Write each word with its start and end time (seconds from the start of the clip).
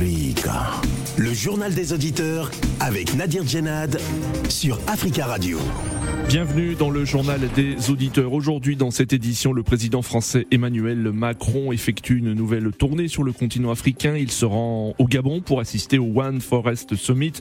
Africa. 0.00 0.97
Le 1.18 1.34
journal 1.34 1.74
des 1.74 1.92
auditeurs 1.92 2.48
avec 2.78 3.16
Nadir 3.16 3.44
Djenad 3.44 3.98
sur 4.48 4.78
Africa 4.86 5.26
Radio. 5.26 5.58
Bienvenue 6.28 6.74
dans 6.74 6.90
le 6.90 7.04
journal 7.04 7.40
des 7.56 7.90
auditeurs. 7.90 8.34
Aujourd'hui, 8.34 8.76
dans 8.76 8.90
cette 8.90 9.14
édition, 9.14 9.52
le 9.54 9.62
président 9.62 10.02
français 10.02 10.46
Emmanuel 10.50 11.10
Macron 11.10 11.72
effectue 11.72 12.18
une 12.18 12.34
nouvelle 12.34 12.70
tournée 12.70 13.08
sur 13.08 13.24
le 13.24 13.32
continent 13.32 13.70
africain. 13.70 14.14
Il 14.14 14.30
se 14.30 14.44
rend 14.44 14.94
au 14.98 15.06
Gabon 15.06 15.40
pour 15.40 15.58
assister 15.58 15.98
au 15.98 16.20
One 16.20 16.40
Forest 16.40 16.96
Summit, 16.96 17.32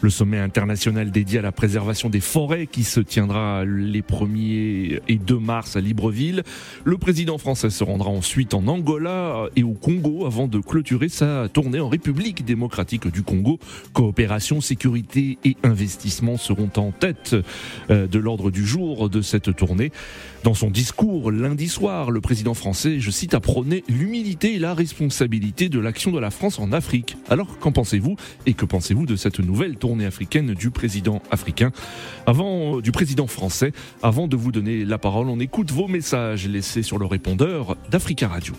le 0.00 0.10
sommet 0.10 0.40
international 0.40 1.12
dédié 1.12 1.38
à 1.38 1.42
la 1.42 1.52
préservation 1.52 2.10
des 2.10 2.20
forêts 2.20 2.66
qui 2.66 2.82
se 2.82 3.00
tiendra 3.00 3.64
les 3.64 4.02
1er 4.02 5.00
et 5.06 5.16
2 5.18 5.38
mars 5.38 5.76
à 5.76 5.80
Libreville. 5.80 6.42
Le 6.84 6.98
président 6.98 7.38
français 7.38 7.70
se 7.70 7.84
rendra 7.84 8.10
ensuite 8.10 8.54
en 8.54 8.66
Angola 8.66 9.46
et 9.54 9.62
au 9.62 9.72
Congo 9.72 10.26
avant 10.26 10.48
de 10.48 10.58
clôturer 10.58 11.08
sa 11.08 11.48
tournée 11.48 11.80
en 11.80 11.88
République 11.88 12.44
démocratique 12.44 13.06
du 13.06 13.21
Congo. 13.22 13.58
Coopération, 13.92 14.60
sécurité 14.60 15.38
et 15.44 15.56
investissement 15.62 16.36
seront 16.36 16.70
en 16.76 16.90
tête 16.90 17.36
euh, 17.90 18.06
de 18.06 18.18
l'ordre 18.18 18.50
du 18.50 18.66
jour 18.66 19.08
de 19.08 19.22
cette 19.22 19.54
tournée. 19.54 19.92
Dans 20.44 20.54
son 20.54 20.70
discours 20.70 21.30
lundi 21.30 21.68
soir, 21.68 22.10
le 22.10 22.20
président 22.20 22.54
français, 22.54 22.98
je 22.98 23.10
cite, 23.10 23.34
a 23.34 23.40
prôné 23.40 23.84
l'humilité 23.88 24.54
et 24.54 24.58
la 24.58 24.74
responsabilité 24.74 25.68
de 25.68 25.78
l'action 25.78 26.10
de 26.10 26.18
la 26.18 26.30
France 26.30 26.58
en 26.58 26.72
Afrique. 26.72 27.16
Alors, 27.28 27.58
qu'en 27.58 27.72
pensez-vous 27.72 28.16
et 28.46 28.54
que 28.54 28.64
pensez-vous 28.64 29.06
de 29.06 29.16
cette 29.16 29.38
nouvelle 29.38 29.76
tournée 29.76 30.06
africaine 30.06 30.54
du 30.54 30.70
président 30.70 31.22
africain? 31.30 31.70
Avant 32.26 32.80
du 32.80 32.92
président 32.92 33.26
français, 33.26 33.72
avant 34.02 34.28
de 34.28 34.36
vous 34.36 34.52
donner 34.52 34.84
la 34.84 34.98
parole, 34.98 35.28
on 35.28 35.40
écoute 35.40 35.70
vos 35.70 35.88
messages 35.88 36.48
laissés 36.48 36.82
sur 36.82 36.98
le 36.98 37.06
répondeur 37.06 37.76
d'Africa 37.90 38.28
Radio. 38.28 38.54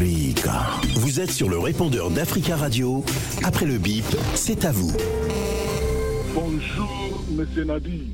Vous 0.00 1.18
êtes 1.18 1.32
sur 1.32 1.48
le 1.48 1.58
répondeur 1.58 2.08
d'Africa 2.10 2.54
Radio. 2.54 3.02
Après 3.44 3.66
le 3.66 3.78
bip, 3.82 4.04
c'est 4.36 4.64
à 4.64 4.70
vous. 4.70 4.94
Bonjour, 6.32 7.24
Monsieur 7.36 7.64
Nadi. 7.64 8.12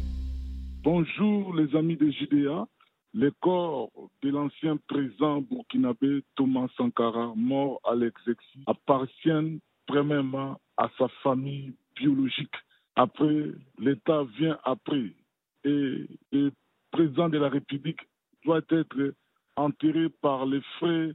Bonjour, 0.83 1.55
les 1.55 1.77
amis 1.77 1.97
de 1.97 2.11
JDA. 2.11 2.67
Les 3.13 3.29
corps 3.39 3.91
de 4.23 4.31
l'ancien 4.31 4.79
président 4.89 5.43
burkinabé 5.43 6.25
Thomas 6.37 6.69
Sankara, 6.79 7.35
mort 7.37 7.81
à 7.85 7.95
l'exexil, 7.95 8.63
appartiennent 8.67 9.59
premièrement 9.87 10.59
à 10.79 10.89
sa 10.97 11.09
famille 11.23 11.75
biologique. 11.97 12.57
Après, 12.97 13.51
l'État 13.79 14.25
vient 14.39 14.59
après. 14.65 15.13
Et 15.65 16.09
le 16.33 16.51
président 16.91 17.29
de 17.29 17.37
la 17.37 17.51
République 17.51 18.01
doit 18.43 18.63
être 18.71 19.13
enterré 19.57 20.09
par 20.23 20.47
les 20.47 20.63
frères 20.79 21.13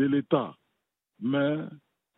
de 0.00 0.06
l'État, 0.06 0.54
mais 1.20 1.58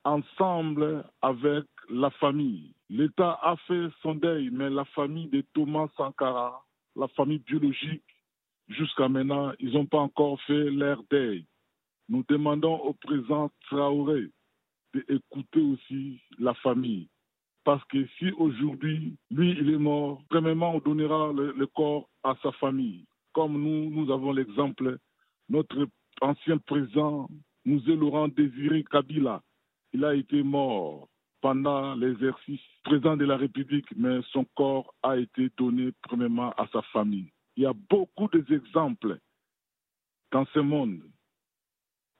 ensemble 0.04 1.04
avec 1.20 1.64
la 1.90 2.10
famille. 2.10 2.74
L'État 2.88 3.38
a 3.42 3.56
fait 3.66 3.88
son 4.02 4.14
deuil, 4.14 4.50
mais 4.52 4.70
la 4.70 4.84
famille 4.84 5.28
de 5.28 5.42
Thomas 5.52 5.88
Sankara, 5.96 6.64
la 6.94 7.08
famille 7.08 7.40
biologique, 7.40 8.04
jusqu'à 8.68 9.08
maintenant, 9.08 9.52
ils 9.58 9.72
n'ont 9.72 9.86
pas 9.86 9.98
encore 9.98 10.40
fait 10.42 10.70
leur 10.70 11.02
deuil. 11.10 11.44
Nous 12.08 12.24
demandons 12.28 12.76
au 12.76 12.92
président 12.92 13.50
Traoré 13.66 14.30
d'écouter 14.94 15.60
aussi 15.60 16.20
la 16.38 16.54
famille. 16.54 17.08
Parce 17.64 17.84
que 17.86 18.06
si 18.18 18.30
aujourd'hui, 18.32 19.16
lui, 19.30 19.56
il 19.58 19.70
est 19.70 19.78
mort, 19.78 20.22
premièrement, 20.28 20.74
on 20.76 20.78
donnera 20.78 21.32
le, 21.32 21.52
le 21.52 21.66
corps 21.66 22.08
à 22.22 22.36
sa 22.42 22.52
famille. 22.52 23.06
Comme 23.32 23.60
nous, 23.60 23.90
nous 23.90 24.12
avons 24.12 24.32
l'exemple, 24.32 24.98
notre 25.48 25.88
ancien 26.20 26.58
président, 26.58 27.28
Mouzé 27.64 27.94
Laurent 27.94 28.28
Désiré 28.28 28.82
Kabila, 28.84 29.40
il 29.92 30.04
a 30.04 30.14
été 30.14 30.42
mort 30.42 31.08
pendant 31.40 31.94
l'exercice 31.94 32.60
président 32.84 33.16
de 33.16 33.24
la 33.24 33.36
République, 33.36 33.86
mais 33.96 34.20
son 34.32 34.44
corps 34.56 34.94
a 35.02 35.16
été 35.16 35.48
donné 35.56 35.92
premièrement 36.02 36.50
à 36.52 36.66
sa 36.72 36.82
famille. 36.92 37.30
Il 37.56 37.62
y 37.62 37.66
a 37.66 37.72
beaucoup 37.72 38.28
d'exemples 38.28 39.18
dans 40.32 40.44
ce 40.46 40.58
monde. 40.58 41.02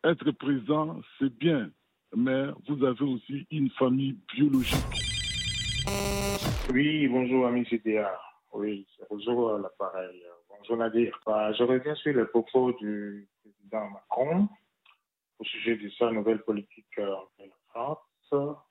Être 0.04 0.30
présent, 0.32 1.00
c'est 1.18 1.32
bien, 1.38 1.70
mais 2.14 2.46
vous 2.68 2.84
avez 2.84 3.04
aussi 3.04 3.46
une 3.50 3.70
famille 3.70 4.16
biologique. 4.34 4.76
Oui, 6.72 7.08
bonjour 7.08 7.46
ami 7.46 7.66
CDA. 7.66 8.12
Oui, 8.52 8.86
bonjour 9.10 9.54
à 9.54 9.58
l'appareil. 9.58 10.22
Bonjour 10.48 10.76
Nadir. 10.76 11.18
Bah, 11.26 11.52
je 11.52 11.62
reviens 11.64 11.94
sur 11.96 12.14
les 12.14 12.26
propos 12.26 12.72
du 12.72 13.28
président 13.42 13.90
Macron 13.90 14.48
au 15.42 15.44
sujet 15.44 15.74
de 15.74 15.88
sa 15.98 16.12
nouvelle 16.12 16.40
politique 16.42 16.98
euh, 16.98 17.16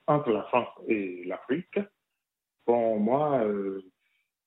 entre 0.08 0.32
la 0.32 0.44
France 0.44 0.70
et 0.88 1.26
l'Afrique. 1.26 1.78
Bon, 2.66 2.98
moi, 2.98 3.44
euh, 3.44 3.82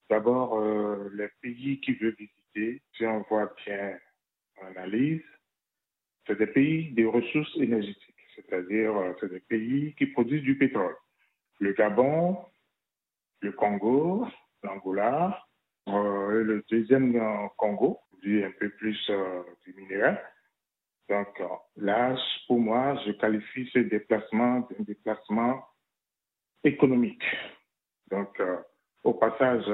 d'abord, 0.08 0.58
euh, 0.58 1.10
les 1.14 1.28
pays 1.42 1.80
qu'il 1.80 1.98
veut 1.98 2.16
visiter, 2.18 2.82
si 2.96 3.04
on 3.04 3.20
voit 3.28 3.54
bien 3.66 3.98
l'analyse, 4.62 5.22
c'est 6.26 6.38
des 6.38 6.46
pays 6.46 6.92
de 6.92 7.04
ressources 7.04 7.54
énergétiques, 7.58 8.26
c'est-à-dire 8.34 8.94
c'est 9.20 9.30
des 9.30 9.40
pays 9.40 9.94
qui 9.96 10.06
produisent 10.06 10.42
du 10.42 10.56
pétrole. 10.56 10.96
Le 11.60 11.74
Gabon, 11.74 12.38
le 13.40 13.52
Congo, 13.52 14.26
l'Angola, 14.62 15.44
le 15.86 16.64
deuxième 16.70 17.20
Congo, 17.58 18.00
dit 18.22 18.42
un 18.42 18.52
peu 18.52 18.70
plus 18.70 19.10
du 19.66 19.74
minéral. 19.74 20.18
Donc 21.08 21.42
là, 21.76 22.16
pour 22.46 22.58
moi, 22.58 22.96
je 23.04 23.12
qualifie 23.12 23.68
ce 23.72 23.80
déplacement 23.80 24.60
d'un 24.60 24.84
déplacement 24.84 25.62
économique. 26.62 27.24
Donc, 28.10 28.38
euh, 28.40 28.56
au 29.02 29.14
passage, 29.14 29.64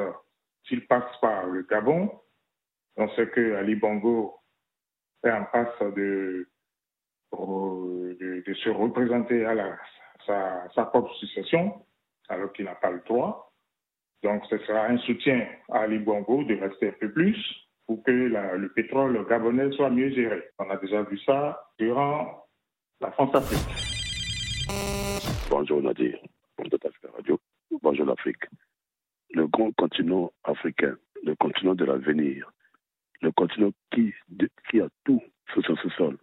s'il 0.66 0.86
passe 0.86 1.16
par 1.20 1.46
le 1.46 1.62
Gabon, 1.62 2.10
on 2.96 3.08
sait 3.10 3.28
que 3.28 3.54
Ali 3.54 3.76
Bongo 3.76 4.38
est 5.24 5.30
en 5.30 5.44
passe 5.44 5.80
de, 5.94 6.48
se 7.32 8.68
représenter 8.68 9.44
à 9.46 9.78
sa 10.74 10.84
propre 10.86 11.14
succession, 11.14 11.86
alors 12.28 12.52
qu'il 12.52 12.64
n'a 12.64 12.74
pas 12.74 12.90
le 12.90 13.00
droit. 13.06 13.54
Donc, 14.22 14.44
ce 14.50 14.58
sera 14.58 14.86
un 14.86 14.98
soutien 14.98 15.46
à 15.70 15.82
Ali 15.82 15.98
Bongo 15.98 16.42
de 16.44 16.56
rester 16.56 16.88
un 16.88 16.94
peu 16.98 17.12
plus 17.12 17.69
pour 17.90 18.04
que 18.04 18.12
la- 18.12 18.54
le 18.56 18.68
pétrole 18.68 19.26
gabonais 19.28 19.68
soit 19.72 19.90
mieux 19.90 20.10
géré. 20.10 20.44
On 20.60 20.70
a 20.70 20.76
déjà 20.76 21.02
vu 21.02 21.18
ça 21.26 21.60
durant 21.76 22.46
la 23.00 23.10
France-Afrique. 23.10 23.66
Bonjour 25.50 25.82
Nadir, 25.82 26.16
Radio, 27.16 27.40
bonjour 27.82 28.06
l'Afrique. 28.06 28.44
Le 29.34 29.48
grand 29.48 29.72
continent 29.72 30.30
africain, 30.44 30.96
le 31.24 31.34
continent 31.34 31.74
de 31.74 31.84
l'avenir, 31.84 32.52
le 33.22 33.32
continent 33.32 33.72
qui, 33.92 34.14
de- 34.28 34.48
qui 34.70 34.80
a 34.80 34.88
tout 35.04 35.20
sur 35.52 35.64
son 35.66 35.74
sous-sol, 35.74 36.16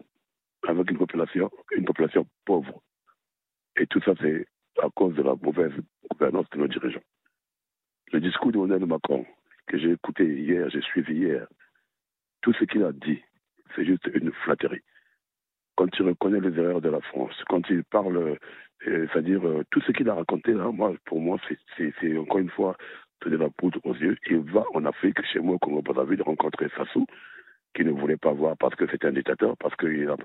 avec 0.69 0.89
une 0.89 0.97
population, 0.97 1.51
une 1.75 1.83
population 1.83 2.25
pauvre. 2.45 2.81
Et 3.77 3.87
tout 3.87 3.99
ça, 4.05 4.13
c'est 4.21 4.47
à 4.81 4.87
cause 4.95 5.15
de 5.15 5.21
la 5.21 5.35
mauvaise 5.35 5.73
gouvernance 6.09 6.49
de 6.51 6.59
nos 6.59 6.67
dirigeants. 6.67 7.03
Le 8.13 8.21
discours 8.21 8.53
d'Emmanuel 8.53 8.85
Macron, 8.85 9.25
que 9.67 9.77
j'ai 9.77 9.91
écouté 9.91 10.23
hier, 10.23 10.69
j'ai 10.69 10.79
suivi 10.81 11.13
hier, 11.15 11.45
tout 12.41 12.53
ce 12.53 12.63
qu'il 12.65 12.83
a 12.83 12.91
dit, 12.91 13.21
c'est 13.75 13.85
juste 13.85 14.09
une 14.13 14.31
flatterie. 14.43 14.81
Quand 15.75 15.87
il 15.99 16.05
reconnaît 16.07 16.39
les 16.39 16.57
erreurs 16.59 16.81
de 16.81 16.89
la 16.89 17.01
France, 17.01 17.35
quand 17.47 17.69
il 17.69 17.83
parle 17.83 18.37
euh, 18.85 19.07
c'est-à-dire 19.11 19.45
euh, 19.47 19.63
tout 19.71 19.81
ce 19.81 19.91
qu'il 19.91 20.09
a 20.09 20.13
raconté 20.13 20.53
là, 20.53 20.71
moi, 20.71 20.93
pour 21.05 21.19
moi, 21.19 21.37
c'est- 21.77 22.17
encore 22.17 22.39
une 22.39 22.49
fois 22.49 22.77
de 23.25 23.35
la 23.35 23.49
poudre 23.49 23.79
aux 23.83 23.95
yeux. 23.95 24.17
Il 24.29 24.39
va 24.51 24.63
en 24.73 24.85
Afrique, 24.85 25.21
chez 25.25 25.39
moi, 25.39 25.55
au 25.55 25.59
Congo 25.59 25.81
Brazzaville, 25.81 26.21
rencontrer 26.21 26.69
Sassou, 26.77 27.05
qui 27.73 27.83
ne 27.83 27.91
voulait 27.91 28.17
pas 28.17 28.31
voir 28.31 28.55
parce 28.57 28.75
que 28.75 28.87
c'était 28.89 29.07
un 29.07 29.11
dictateur, 29.13 29.57
parce 29.57 29.75
qu'il 29.75 30.07
a, 30.09 30.15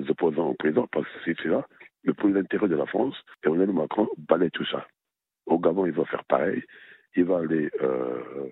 des 0.00 0.10
opposants 0.10 0.50
en 0.50 0.54
prison, 0.54 0.86
parce 0.92 1.06
que 1.08 1.34
c'est 1.34 1.44
là. 1.46 1.66
Mais 2.04 2.12
pour 2.12 2.28
l'intérêt 2.28 2.68
de 2.68 2.76
la 2.76 2.86
France, 2.86 3.16
Emmanuel 3.42 3.72
Macron 3.72 4.08
balaye 4.18 4.50
tout 4.50 4.66
ça. 4.66 4.86
Au 5.46 5.58
Gabon, 5.58 5.86
il 5.86 5.92
va 5.92 6.04
faire 6.04 6.24
pareil. 6.24 6.62
Il 7.16 7.24
va 7.24 7.38
aller 7.38 7.70
euh, 7.82 8.44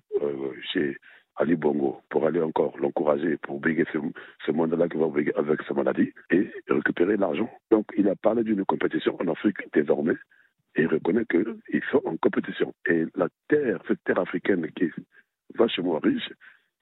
chez 0.73 0.97
Ali 1.37 1.57
Bongo 1.57 2.01
pour 2.11 2.27
aller 2.27 2.41
encore 2.41 2.77
l'encourager 2.79 3.37
pour 3.39 3.61
briguer 3.61 3.85
ce, 3.93 3.99
ce 4.47 4.53
monde-là 4.53 4.89
qui 4.89 4.99
va 4.99 5.07
briguer 5.07 5.33
avec 5.37 5.63
sa 5.63 5.75
maladie 5.75 6.13
et 6.31 6.51
récupérer 6.69 7.17
l'argent. 7.17 7.51
Donc, 7.71 7.87
il 7.97 8.09
a 8.09 8.15
parlé 8.17 8.45
d'une 8.45 8.65
compétition 8.65 9.17
en 9.21 9.29
Afrique 9.31 9.59
désormais 9.73 10.15
et 10.75 10.83
il 10.83 10.87
reconnaît 10.89 11.25
qu'ils 11.27 11.83
sont 11.91 12.03
en 12.05 12.17
compétition. 12.17 12.75
Et 12.87 13.05
la 13.15 13.29
terre, 13.49 13.81
cette 13.89 14.03
terre 14.05 14.21
africaine 14.21 14.67
qui 14.77 14.85
est 14.85 14.93
vachement 15.55 15.99
riche, 15.99 16.31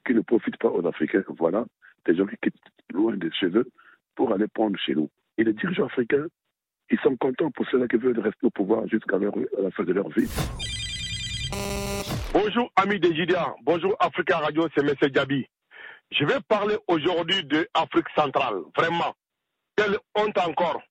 qui 0.06 0.14
ne 0.14 0.20
profite 0.20 0.56
pas 0.58 0.68
aux 0.68 0.86
Africains, 0.86 1.24
voilà, 1.28 1.64
des 2.06 2.14
gens 2.14 2.26
qui 2.26 2.36
quittent 2.42 2.54
loin 2.92 3.16
de 3.16 3.30
chez 3.30 3.46
eux 3.46 3.68
pour 4.14 4.32
aller 4.32 4.46
prendre 4.48 4.78
chez 4.78 4.94
nous. 4.94 5.10
Et 5.38 5.44
les 5.44 5.52
dirigeants 5.52 5.86
africains, 5.86 6.26
ils 6.90 6.98
sont 7.00 7.16
contents 7.16 7.50
pour 7.50 7.66
ceux-là 7.68 7.88
qui 7.88 7.96
veulent 7.96 8.18
rester 8.18 8.46
au 8.46 8.50
pouvoir 8.50 8.86
jusqu'à 8.86 9.18
la 9.18 9.70
fin 9.70 9.84
de 9.84 9.92
leur 9.92 10.08
vie. 10.10 10.28
Bonjour 12.52 12.72
amis 12.74 12.98
des 12.98 13.14
JDA, 13.14 13.54
bonjour 13.62 13.94
Africa 14.00 14.38
Radio, 14.38 14.66
c'est 14.74 14.82
M. 14.82 14.92
Diaby. 15.12 15.46
Je 16.10 16.24
vais 16.24 16.40
parler 16.48 16.76
aujourd'hui 16.88 17.44
de 17.44 17.68
Afrique 17.74 18.08
centrale, 18.16 18.56
vraiment. 18.76 19.14
quelle 19.76 19.96
honte 20.16 20.36
encore. 20.38 20.82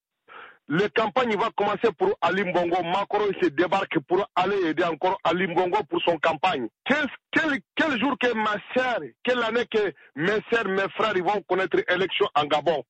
Les 0.69 0.89
campagnes 0.91 1.35
vont 1.35 1.51
commencer 1.57 1.89
pour 1.97 2.17
Ali 2.21 2.45
Mbongo. 2.45 2.81
Macron 2.83 3.25
se 3.41 3.49
débarque 3.49 3.99
pour 4.07 4.25
aller 4.37 4.67
aider 4.67 4.85
encore 4.85 5.19
Ali 5.25 5.47
Mbongo 5.47 5.83
pour 5.89 6.01
son 6.03 6.17
campagne. 6.19 6.69
Quel, 6.85 7.99
jour 7.99 8.17
que 8.17 8.33
ma 8.35 8.55
sœur, 8.73 8.99
quelle 9.25 9.43
année 9.43 9.65
que 9.65 9.91
mes 10.15 10.39
sœurs, 10.53 10.69
mes 10.69 10.87
frères, 10.95 11.21
vont 11.21 11.41
connaître 11.41 11.75
l'élection 11.89 12.29
en 12.35 12.45
Gabon? 12.45 12.85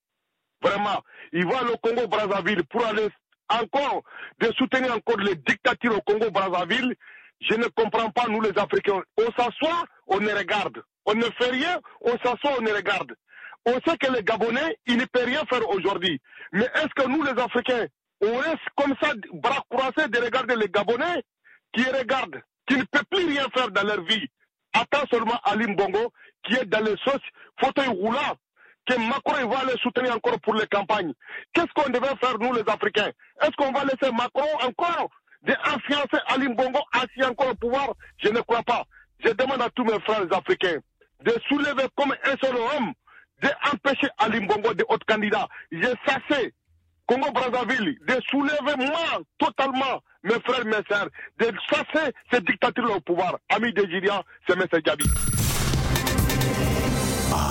Vraiment, 0.62 1.02
ils 1.34 1.44
vont 1.46 1.74
au 1.74 1.78
Congo-Brazzaville 1.78 2.64
pour 2.66 2.86
aller 2.86 3.08
encore, 3.50 4.04
de 4.40 4.52
soutenir 4.60 4.94
encore 4.94 5.18
les 5.18 5.34
dictatures 5.34 5.98
au 5.98 6.02
Congo-Brazzaville. 6.02 6.96
Je 7.42 7.56
ne 7.56 7.68
comprends 7.68 8.10
pas, 8.12 8.28
nous 8.28 8.42
les 8.42 8.58
Africains. 8.58 9.02
On 9.18 9.32
s'assoit, 9.38 9.86
on 10.08 10.20
les 10.20 10.34
regarde. 10.34 10.82
On 11.06 11.14
ne 11.14 11.24
fait 11.40 11.50
rien, 11.52 11.80
on 12.02 12.12
s'assoit, 12.18 12.58
on 12.60 12.64
les 12.64 12.74
regarde. 12.74 13.14
On 13.66 13.74
sait 13.86 13.98
que 13.98 14.12
les 14.12 14.24
Gabonais, 14.24 14.78
ils 14.86 14.98
ne 14.98 15.06
peuvent 15.06 15.26
rien 15.26 15.44
faire 15.50 15.68
aujourd'hui. 15.70 16.20
Mais 16.52 16.68
est-ce 16.76 16.94
que 16.96 17.08
nous, 17.08 17.24
les 17.24 17.42
Africains, 17.42 17.88
on 18.22 18.38
reste 18.38 18.68
comme 18.76 18.94
ça, 19.02 19.14
bras 19.34 19.64
croisés, 19.70 20.10
de 20.10 20.20
regarder 20.20 20.56
les 20.56 20.68
Gabonais 20.68 21.24
qui 21.74 21.84
regardent, 21.84 22.42
qui 22.68 22.76
ne 22.76 22.84
peuvent 22.84 23.06
plus 23.10 23.26
rien 23.26 23.46
faire 23.54 23.72
dans 23.72 23.84
leur 23.84 24.02
vie? 24.04 24.28
Attends 24.74 25.06
seulement 25.12 25.40
Ali 25.44 25.68
Mbongo, 25.68 26.12
qui 26.44 26.56
est 26.56 26.66
dans 26.66 26.84
les 26.84 26.96
sauces 27.04 27.18
fauteuil 27.60 27.88
roulant, 27.88 28.36
que 28.86 28.98
Macron 28.98 29.48
va 29.48 29.66
les 29.66 29.80
soutenir 29.82 30.16
encore 30.16 30.40
pour 30.42 30.56
les 30.56 30.68
campagnes. 30.68 31.14
Qu'est-ce 31.54 31.74
qu'on 31.76 31.90
devait 31.90 32.16
faire, 32.22 32.38
nous, 32.40 32.54
les 32.54 32.64
Africains? 32.68 33.12
Est-ce 33.42 33.56
qu'on 33.58 33.72
va 33.72 33.84
laisser 33.84 34.12
Macron 34.12 34.48
encore 34.64 35.10
d'influencer 35.44 36.20
Ali 36.28 36.48
Mbongo 36.50 36.80
assis 36.92 37.24
encore 37.24 37.52
au 37.52 37.56
pouvoir 37.56 37.94
Je 38.18 38.30
ne 38.30 38.42
crois 38.42 38.64
pas. 38.64 38.84
Je 39.24 39.30
demande 39.32 39.62
à 39.62 39.70
tous 39.70 39.84
mes 39.84 40.00
frères 40.02 40.26
africains 40.32 40.80
de 41.24 41.34
soulever 41.48 41.88
comme 41.96 42.14
un 42.24 42.36
seul 42.42 42.56
homme 42.56 42.94
d'empêcher 43.42 44.08
Ali 44.18 44.42
Mbongo 44.42 44.74
de 44.74 44.86
autres 44.90 45.06
candidats. 45.06 45.48
J'ai 45.72 45.94
cessé 46.06 46.54
Congo-Brazzaville 47.08 47.98
de 48.08 48.22
soulever 48.30 48.76
moi 48.78 49.20
totalement 49.40 50.02
mes 50.24 50.40
frères, 50.46 50.66
mes 50.66 50.84
sœurs, 50.88 51.08
de 51.40 51.52
chasser 51.70 52.12
ces 52.32 52.42
dictatures 52.42 52.96
au 52.96 53.00
pouvoir. 53.00 53.38
Ami 53.50 53.74
de 53.74 53.84
Giria, 53.90 54.22
c'est 54.48 54.54
M. 54.54 54.66
Gabi. 54.86 55.06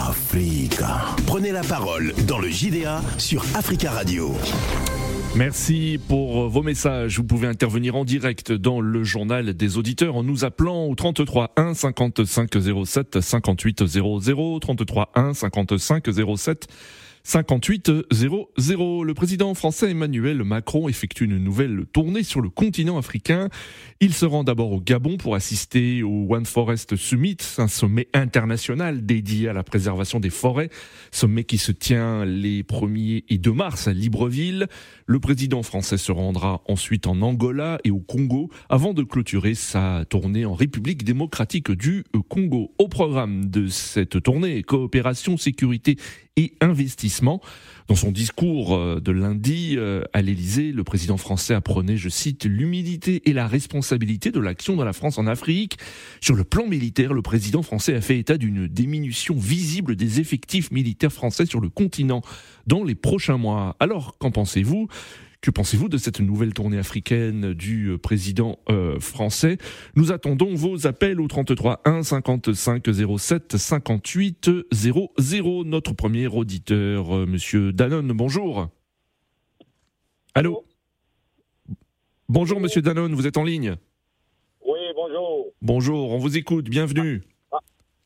Africa. 0.09 1.17
Prenez 1.27 1.51
la 1.51 1.63
parole 1.63 2.13
dans 2.27 2.39
le 2.39 2.49
JDA 2.49 3.01
sur 3.19 3.43
Africa 3.57 3.91
Radio. 3.91 4.35
Merci 5.39 6.01
pour 6.09 6.49
vos 6.49 6.65
messages. 6.65 7.19
Vous 7.19 7.25
pouvez 7.25 7.47
intervenir 7.47 7.95
en 7.95 8.05
direct 8.05 8.51
dans 8.51 8.81
le 8.81 9.05
journal 9.05 9.55
des 9.55 9.79
auditeurs 9.79 10.17
en 10.17 10.25
nous 10.25 10.45
appelant 10.45 10.87
au 10.87 10.97
33 10.97 11.53
1 11.57 11.75
55 11.75 12.51
07 12.85 13.21
58 13.21 13.87
00 13.87 14.59
33 14.59 15.13
1 15.15 15.35
55 15.35 16.07
07 16.37 16.67
58-0-0. 17.29 19.05
Le 19.05 19.13
président 19.13 19.53
français 19.53 19.91
Emmanuel 19.91 20.43
Macron 20.45 20.89
effectue 20.89 21.25
une 21.25 21.37
nouvelle 21.37 21.85
tournée 21.93 22.23
sur 22.23 22.41
le 22.41 22.49
continent 22.49 22.97
africain. 22.97 23.51
Il 24.01 24.15
se 24.15 24.25
rend 24.25 24.45
d'abord 24.45 24.73
au 24.73 24.81
Gabon 24.81 25.19
pour 25.19 25.35
assister 25.35 26.03
au 26.03 26.27
One 26.31 26.47
Forest 26.47 26.97
Summit, 26.97 27.37
un 27.59 27.69
sommet 27.69 28.09
international 28.15 29.05
dédié 29.05 29.49
à 29.49 29.53
la 29.53 29.63
préservation 29.63 30.21
des 30.21 30.31
forêts, 30.31 30.71
sommet 31.11 31.45
qui 31.45 31.59
se 31.59 31.71
tient 31.71 32.25
les 32.25 32.63
1er 32.63 33.25
et 33.29 33.37
2 33.37 33.53
mars 33.53 33.89
à 33.89 33.93
Libreville. 33.93 34.67
Le 35.05 35.21
président 35.21 35.63
français 35.63 35.99
se 35.99 36.13
rendra 36.13 36.63
ensuite 36.67 37.07
en 37.07 37.21
Angola 37.21 37.79
et 37.85 37.91
au 37.91 38.01
Congo 38.01 38.49
avant 38.71 38.95
de 38.95 39.03
clôturer 39.03 39.55
sa 39.55 40.07
tournée 40.09 40.47
en 40.47 40.55
République 40.55 41.05
démocratique 41.05 41.71
du 41.73 42.05
Congo. 42.31 42.73
Au 42.79 42.89
programme 42.89 43.51
de 43.51 43.67
cette 43.67 44.23
tournée, 44.23 44.63
coopération, 44.63 45.37
sécurité 45.37 45.99
et 46.39 46.55
investissement. 46.61 47.43
Dans 47.89 47.95
son 47.95 48.13
discours 48.13 48.77
euh, 48.77 49.01
de 49.01 49.13
lundi 49.13 49.75
euh, 49.77 50.03
à 50.13 50.23
l'Élysée, 50.23 50.73
le 50.73 50.85
président 50.85 51.17
français 51.17 51.55
apprenait, 51.55 51.97
je 51.97 52.09
cite, 52.09 52.45
l'humilité 52.45 53.23
et 53.29 53.33
la 53.33 53.47
responsabilité 53.47 54.31
de 54.31 54.39
l'action 54.39 54.77
de 54.77 54.85
la 54.85 54.93
France 54.93 55.19
en 55.19 55.27
Afrique. 55.27 55.79
Sur 56.21 56.37
le 56.37 56.45
plan 56.45 56.67
militaire, 56.67 57.13
le 57.13 57.23
président 57.23 57.63
français 57.63 57.95
a 57.95 58.01
fait 58.01 58.19
état 58.19 58.39
d'une 58.39 58.69
diminution 58.69 59.35
visible 59.35 59.97
des 59.97 60.21
effectifs 60.21 60.71
militaires 60.71 61.13
français 61.13 61.47
sur 61.47 61.61
le 61.61 61.71
continent 61.71 62.23
dans 62.67 62.85
les 62.85 62.95
prochains 62.95 63.39
mois. 63.39 63.77
Alors, 63.81 64.17
qu'en 64.19 64.31
pensez-vous? 64.31 64.89
Que 65.41 65.51
pensez-vous 65.51 65.89
de 65.89 65.99
cette 65.99 66.21
nouvelle 66.21 66.53
tournée 66.53 66.79
africaine 66.79 67.55
du 67.55 67.91
euh, 67.91 67.99
président 67.99 68.59
euh, 68.69 68.99
français? 68.99 69.59
Nous 69.95 70.11
attendons 70.11 70.55
vos 70.55 70.87
appels 70.87 71.21
au 71.21 71.29
33 71.29 71.81
1 71.85 72.03
55 72.03 72.85
07 73.19 73.57
58 73.57 74.51
00. 74.73 75.65
Notre 75.65 75.95
premier 75.95 76.27
auditeur, 76.27 77.17
euh, 77.17 77.27
Monsieur 77.27 77.73
Danone, 77.73 78.13
bonjour. 78.13 78.69
Allô? 80.35 80.65
Bonjour 82.29 82.61
Monsieur 82.61 82.83
Danone, 82.83 83.15
vous 83.15 83.27
êtes 83.27 83.37
en 83.37 83.45
ligne? 83.45 83.77
Oui, 84.67 84.79
bonjour. 84.95 85.47
Bonjour, 85.63 86.13
on 86.13 86.19
vous 86.19 86.37
écoute, 86.37 86.69
bienvenue. 86.69 87.23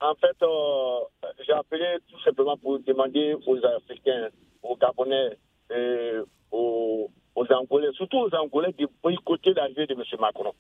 En 0.01 0.15
fait, 0.17 0.37
j'ai 1.47 1.53
appelé 1.53 1.85
tout 2.09 2.21
simplement 2.23 2.57
pour 2.57 2.79
demander 2.81 3.37
aux 3.47 3.57
Africains, 3.65 4.29
aux 4.63 4.77
Gabonais, 4.77 5.37
et 5.75 6.19
aux, 6.51 7.11
aux 7.35 7.47
Angolais, 7.53 7.89
surtout 7.95 8.19
aux 8.19 8.35
Angolais, 8.35 8.75
de 8.79 8.89
boycotter 9.03 9.55
l'arrivée 9.55 9.87
de 9.87 9.95
M. 9.95 10.03
Macron. 10.21 10.53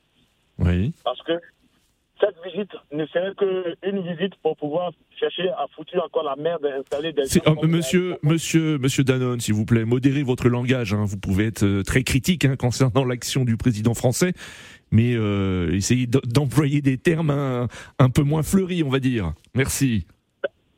Oui. 0.58 0.92
Parce 1.04 1.20
que 1.22 1.32
cette 2.22 2.36
visite 2.44 2.70
ne 2.92 3.04
serait 3.06 3.34
qu'une 3.34 4.00
visite 4.02 4.34
pour 4.42 4.56
pouvoir 4.56 4.92
chercher 5.18 5.48
à 5.50 5.66
foutre 5.74 5.92
encore 6.04 6.22
la 6.22 6.36
merde 6.36 6.64
installer 6.66 7.12
des. 7.12 7.22
Oh, 7.46 7.66
monsieur, 7.66 8.16
monsieur, 8.22 8.78
monsieur 8.78 9.02
Danone, 9.02 9.40
s'il 9.40 9.54
vous 9.54 9.64
plaît, 9.64 9.84
modérez 9.84 10.22
votre 10.22 10.48
langage. 10.48 10.94
Hein. 10.94 11.04
Vous 11.04 11.18
pouvez 11.18 11.46
être 11.46 11.64
euh, 11.64 11.82
très 11.82 12.04
critique 12.04 12.44
hein, 12.44 12.54
concernant 12.56 13.04
l'action 13.04 13.44
du 13.44 13.56
président 13.56 13.94
français, 13.94 14.34
mais 14.92 15.14
euh, 15.14 15.74
essayez 15.74 16.06
d'employer 16.06 16.80
des 16.80 16.96
termes 16.96 17.30
un, 17.30 17.66
un, 17.98 18.10
peu 18.10 18.22
moins 18.22 18.44
fleuris, 18.44 18.84
on 18.84 18.88
va 18.88 19.00
dire. 19.00 19.32
Merci. 19.54 20.06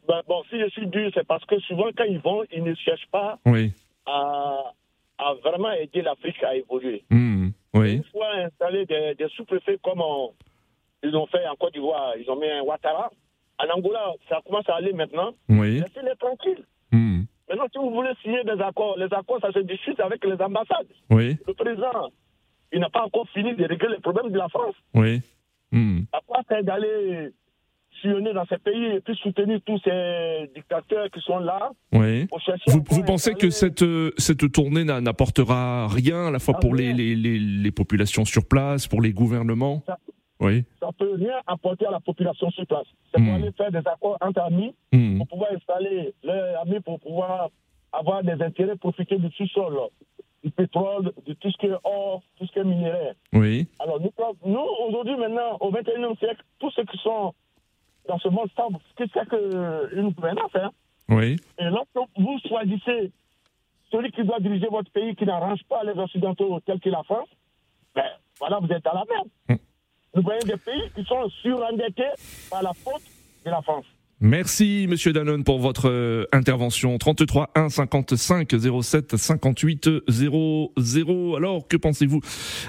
Ben, 0.09 0.21
bon, 0.27 0.43
si 0.49 0.59
je 0.59 0.69
suis 0.71 0.87
dur, 0.87 1.11
c'est 1.15 1.27
parce 1.27 1.45
que 1.45 1.59
souvent 1.61 1.91
quand 1.97 2.05
ils 2.05 2.21
vont, 2.21 2.43
ils 2.53 2.63
ne 2.63 2.75
cherchent 2.75 3.09
pas 3.11 3.39
oui. 3.45 3.73
à 4.07 4.73
a 5.19 5.35
vraiment 5.35 5.73
aidé 5.73 6.03
l'Afrique 6.03 6.43
à 6.43 6.57
évoluer. 6.57 7.05
Mmh, 7.11 7.49
oui. 7.75 7.95
Une 7.95 8.05
fois 8.05 8.35
installé 8.37 8.87
des, 8.87 9.15
des 9.15 9.29
sous-préfets 9.37 9.79
comme 9.83 10.03
ils 11.03 11.15
ont 11.17 11.27
fait 11.27 11.47
en 11.47 11.55
Côte 11.57 11.75
d'Ivoire, 11.75 12.15
ils 12.19 12.31
ont 12.31 12.37
mis 12.37 12.49
un 12.49 12.63
Ouattara. 12.63 13.11
En 13.59 13.79
Angola, 13.79 14.13
ça 14.29 14.41
commence 14.45 14.69
à 14.69 14.77
aller 14.77 14.93
maintenant. 14.93 15.33
Oui. 15.49 15.81
Laissez-les 15.81 16.17
tranquilles. 16.19 16.65
Mmh. 16.91 17.23
Maintenant, 17.49 17.67
si 17.73 17.79
vous 17.79 17.91
voulez 17.91 18.13
signer 18.23 18.43
des 18.43 18.61
accords, 18.61 18.97
les 18.99 19.13
accords, 19.13 19.41
ça 19.41 19.53
se 19.53 19.61
discute 19.61 20.01
avec 20.01 20.25
les 20.25 20.41
ambassades. 20.41 20.89
Oui. 21.11 21.37
Le 21.47 21.55
président, 21.55 22.11
il 22.73 22.81
n'a 22.81 22.89
pas 22.91 23.05
encore 23.05 23.29
fini 23.29 23.55
de 23.55 23.65
régler 23.65 23.89
les 23.91 24.01
problèmes 24.01 24.31
de 24.31 24.39
la 24.39 24.49
France. 24.49 24.75
Oui. 24.95 25.21
À 26.13 26.21
quoi 26.27 26.43
faire 26.49 26.63
d'aller 26.65 27.31
dans 28.09 28.45
ces 28.47 28.59
pays 28.59 28.85
et 28.97 29.01
puis 29.01 29.17
soutenir 29.17 29.61
tous 29.65 29.79
ces 29.85 30.51
dictateurs 30.55 31.11
qui 31.11 31.21
sont 31.21 31.39
là. 31.39 31.71
Oui. 31.93 32.27
Vous, 32.67 32.83
vous 32.89 33.03
pensez 33.03 33.35
que 33.35 33.51
cette, 33.51 33.85
cette 34.19 34.51
tournée 34.53 34.85
n'apportera 34.85 35.89
rien 35.89 36.27
à 36.27 36.31
la 36.31 36.39
fois 36.39 36.55
pour 36.55 36.75
les, 36.75 36.93
les, 36.93 37.15
les, 37.15 37.39
les, 37.39 37.71
populations 37.71 38.25
sur 38.25 38.47
place, 38.47 38.87
pour 38.87 39.01
les 39.01 39.13
gouvernements 39.13 39.83
ça, 39.87 39.99
Oui. 40.41 40.65
Ça 40.81 40.91
peut 40.99 41.15
rien 41.15 41.37
apporter 41.47 41.87
à 41.87 41.91
la 41.91 42.01
population 42.01 42.51
sur 42.51 42.67
place. 42.67 42.87
C'est 43.13 43.21
mmh. 43.21 43.25
pour 43.25 43.35
aller 43.35 43.53
faire 43.57 43.71
des 43.71 43.89
accords 43.89 44.19
entre 44.21 44.41
amis, 44.41 44.75
mmh. 44.93 45.19
pour 45.19 45.29
pouvoir 45.29 45.51
installer 45.53 46.15
les 46.23 46.33
amis, 46.63 46.81
pour 46.81 47.01
pouvoir 47.01 47.51
avoir 47.93 48.23
des 48.23 48.43
intérêts, 48.43 48.77
profiter 48.77 49.17
du 49.17 49.31
sous-sol, 49.33 49.79
du 50.43 50.51
pétrole, 50.51 51.13
de 51.27 51.33
tout 51.35 51.51
ce 51.51 51.57
qui 51.57 51.67
est 51.67 51.79
or, 51.85 52.23
tout 52.37 52.47
ce 52.47 52.53
qui 52.53 52.59
est 52.59 52.65
minéraire. 52.65 53.15
Oui. 53.33 53.67
Alors 53.79 54.01
nous, 54.01 54.11
nous 54.45 54.67
aujourd'hui 54.89 55.17
maintenant, 55.17 55.57
au 55.61 55.71
XXIe 55.71 56.19
siècle, 56.19 56.43
tous 56.59 56.71
ceux 56.73 56.85
qui 56.85 56.99
sont 56.99 57.33
dans 58.09 58.19
ce 58.19 58.29
monde 58.29 58.49
ce 58.57 58.95
que 58.97 59.11
c'est 59.13 59.29
qu'une 59.29 60.11
gouvernance. 60.11 60.55
Hein. 60.55 60.71
Oui. 61.09 61.37
Et 61.59 61.65
lorsque 61.65 62.11
vous 62.17 62.39
choisissez 62.47 63.13
celui 63.91 64.11
qui 64.13 64.25
doit 64.25 64.41
diriger 64.41 64.67
votre 64.71 64.91
pays, 64.91 65.15
qui 65.15 65.25
n'arrange 65.25 65.63
pas 65.69 65.85
les 65.85 65.93
Occidentaux 65.93 66.61
tels 66.61 66.81
que 66.81 66.91
la 66.91 67.03
France, 67.03 67.29
ben 67.95 68.05
voilà, 68.39 68.59
vous 68.59 68.69
êtes 68.69 68.87
à 68.87 68.95
la 68.95 69.05
merde. 69.09 69.29
Mmh. 69.49 69.55
Nous 70.15 70.23
voyons 70.23 70.41
des 70.45 70.57
pays 70.57 70.91
qui 70.95 71.05
sont 71.05 71.29
surendettés 71.43 72.11
par 72.51 72.63
la 72.63 72.73
faute 72.73 73.03
de 73.45 73.51
la 73.51 73.63
France. 73.63 73.87
Merci 74.21 74.87
Monsieur 74.89 75.13
Danone 75.13 75.43
pour 75.43 75.59
votre 75.59 75.91
euh, 75.91 76.27
intervention. 76.33 76.97
33 76.97 77.51
1 77.57 77.69
55 77.69 78.55
07 78.83 79.17
58 79.17 79.91
00. 80.09 81.37
Alors 81.37 81.67
que 81.67 81.77
pensez-vous 81.77 82.21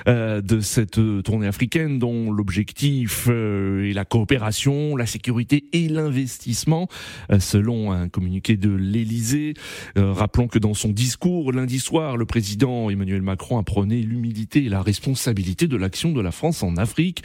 euh, 0.08 0.42
de 0.42 0.60
cette 0.60 1.00
tournée 1.24 1.46
africaine 1.46 2.00
dont 2.00 2.32
l'objectif 2.32 3.28
euh, 3.30 3.88
est 3.90 3.94
la 3.94 4.06
coopération, 4.06 4.96
la 4.96 5.06
sécurité 5.06 5.66
et 5.72 5.88
l'investissement 5.88 6.88
euh, 7.32 7.40
selon 7.40 7.92
un 7.92 8.10
communiqué 8.10 8.58
de 8.58 8.72
l'Élysée? 8.72 9.54
Euh, 10.00 10.14
rappelons 10.14 10.48
que 10.48 10.58
dans 10.60 10.74
son 10.74 10.90
discours 10.90 11.52
lundi 11.52 11.80
soir, 11.80 12.18
le 12.18 12.26
président 12.26 12.90
Emmanuel 12.90 13.22
Macron 13.22 13.60
apprenait 13.60 14.02
l'humilité 14.02 14.66
et 14.66 14.70
la 14.70 14.82
responsabilité 14.82 15.68
de 15.68 15.78
l'action 15.78 16.12
de 16.12 16.22
la 16.22 16.32
France 16.32 16.64
en 16.64 16.76
Afrique. 16.78 17.22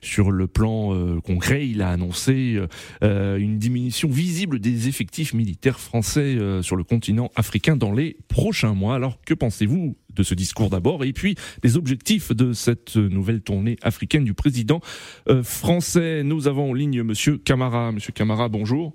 Sur 0.00 0.30
le 0.30 0.46
plan 0.46 0.94
euh, 0.94 1.20
concret, 1.20 1.66
il 1.66 1.82
a 1.82 1.90
annoncé 1.90 2.60
une 3.02 3.58
diminution 3.64 4.08
visible 4.08 4.58
des 4.58 4.88
effectifs 4.88 5.32
militaires 5.32 5.80
français 5.80 6.36
euh, 6.36 6.60
sur 6.60 6.76
le 6.76 6.84
continent 6.84 7.30
africain 7.34 7.76
dans 7.76 7.92
les 7.92 8.16
prochains 8.28 8.74
mois. 8.74 8.94
Alors 8.94 9.20
que 9.22 9.32
pensez-vous 9.32 9.96
de 10.14 10.22
ce 10.22 10.34
discours 10.34 10.68
d'abord 10.68 11.02
et 11.02 11.12
puis 11.12 11.34
des 11.62 11.76
objectifs 11.76 12.30
de 12.32 12.52
cette 12.52 12.96
nouvelle 12.96 13.40
tournée 13.40 13.76
africaine 13.82 14.24
du 14.24 14.34
président 14.34 14.80
euh, 15.28 15.42
français? 15.42 16.22
Nous 16.24 16.46
avons 16.46 16.70
en 16.70 16.74
ligne 16.74 17.02
Monsieur 17.02 17.38
Camara. 17.38 17.90
Monsieur 17.90 18.12
Camara, 18.12 18.48
bonjour. 18.48 18.92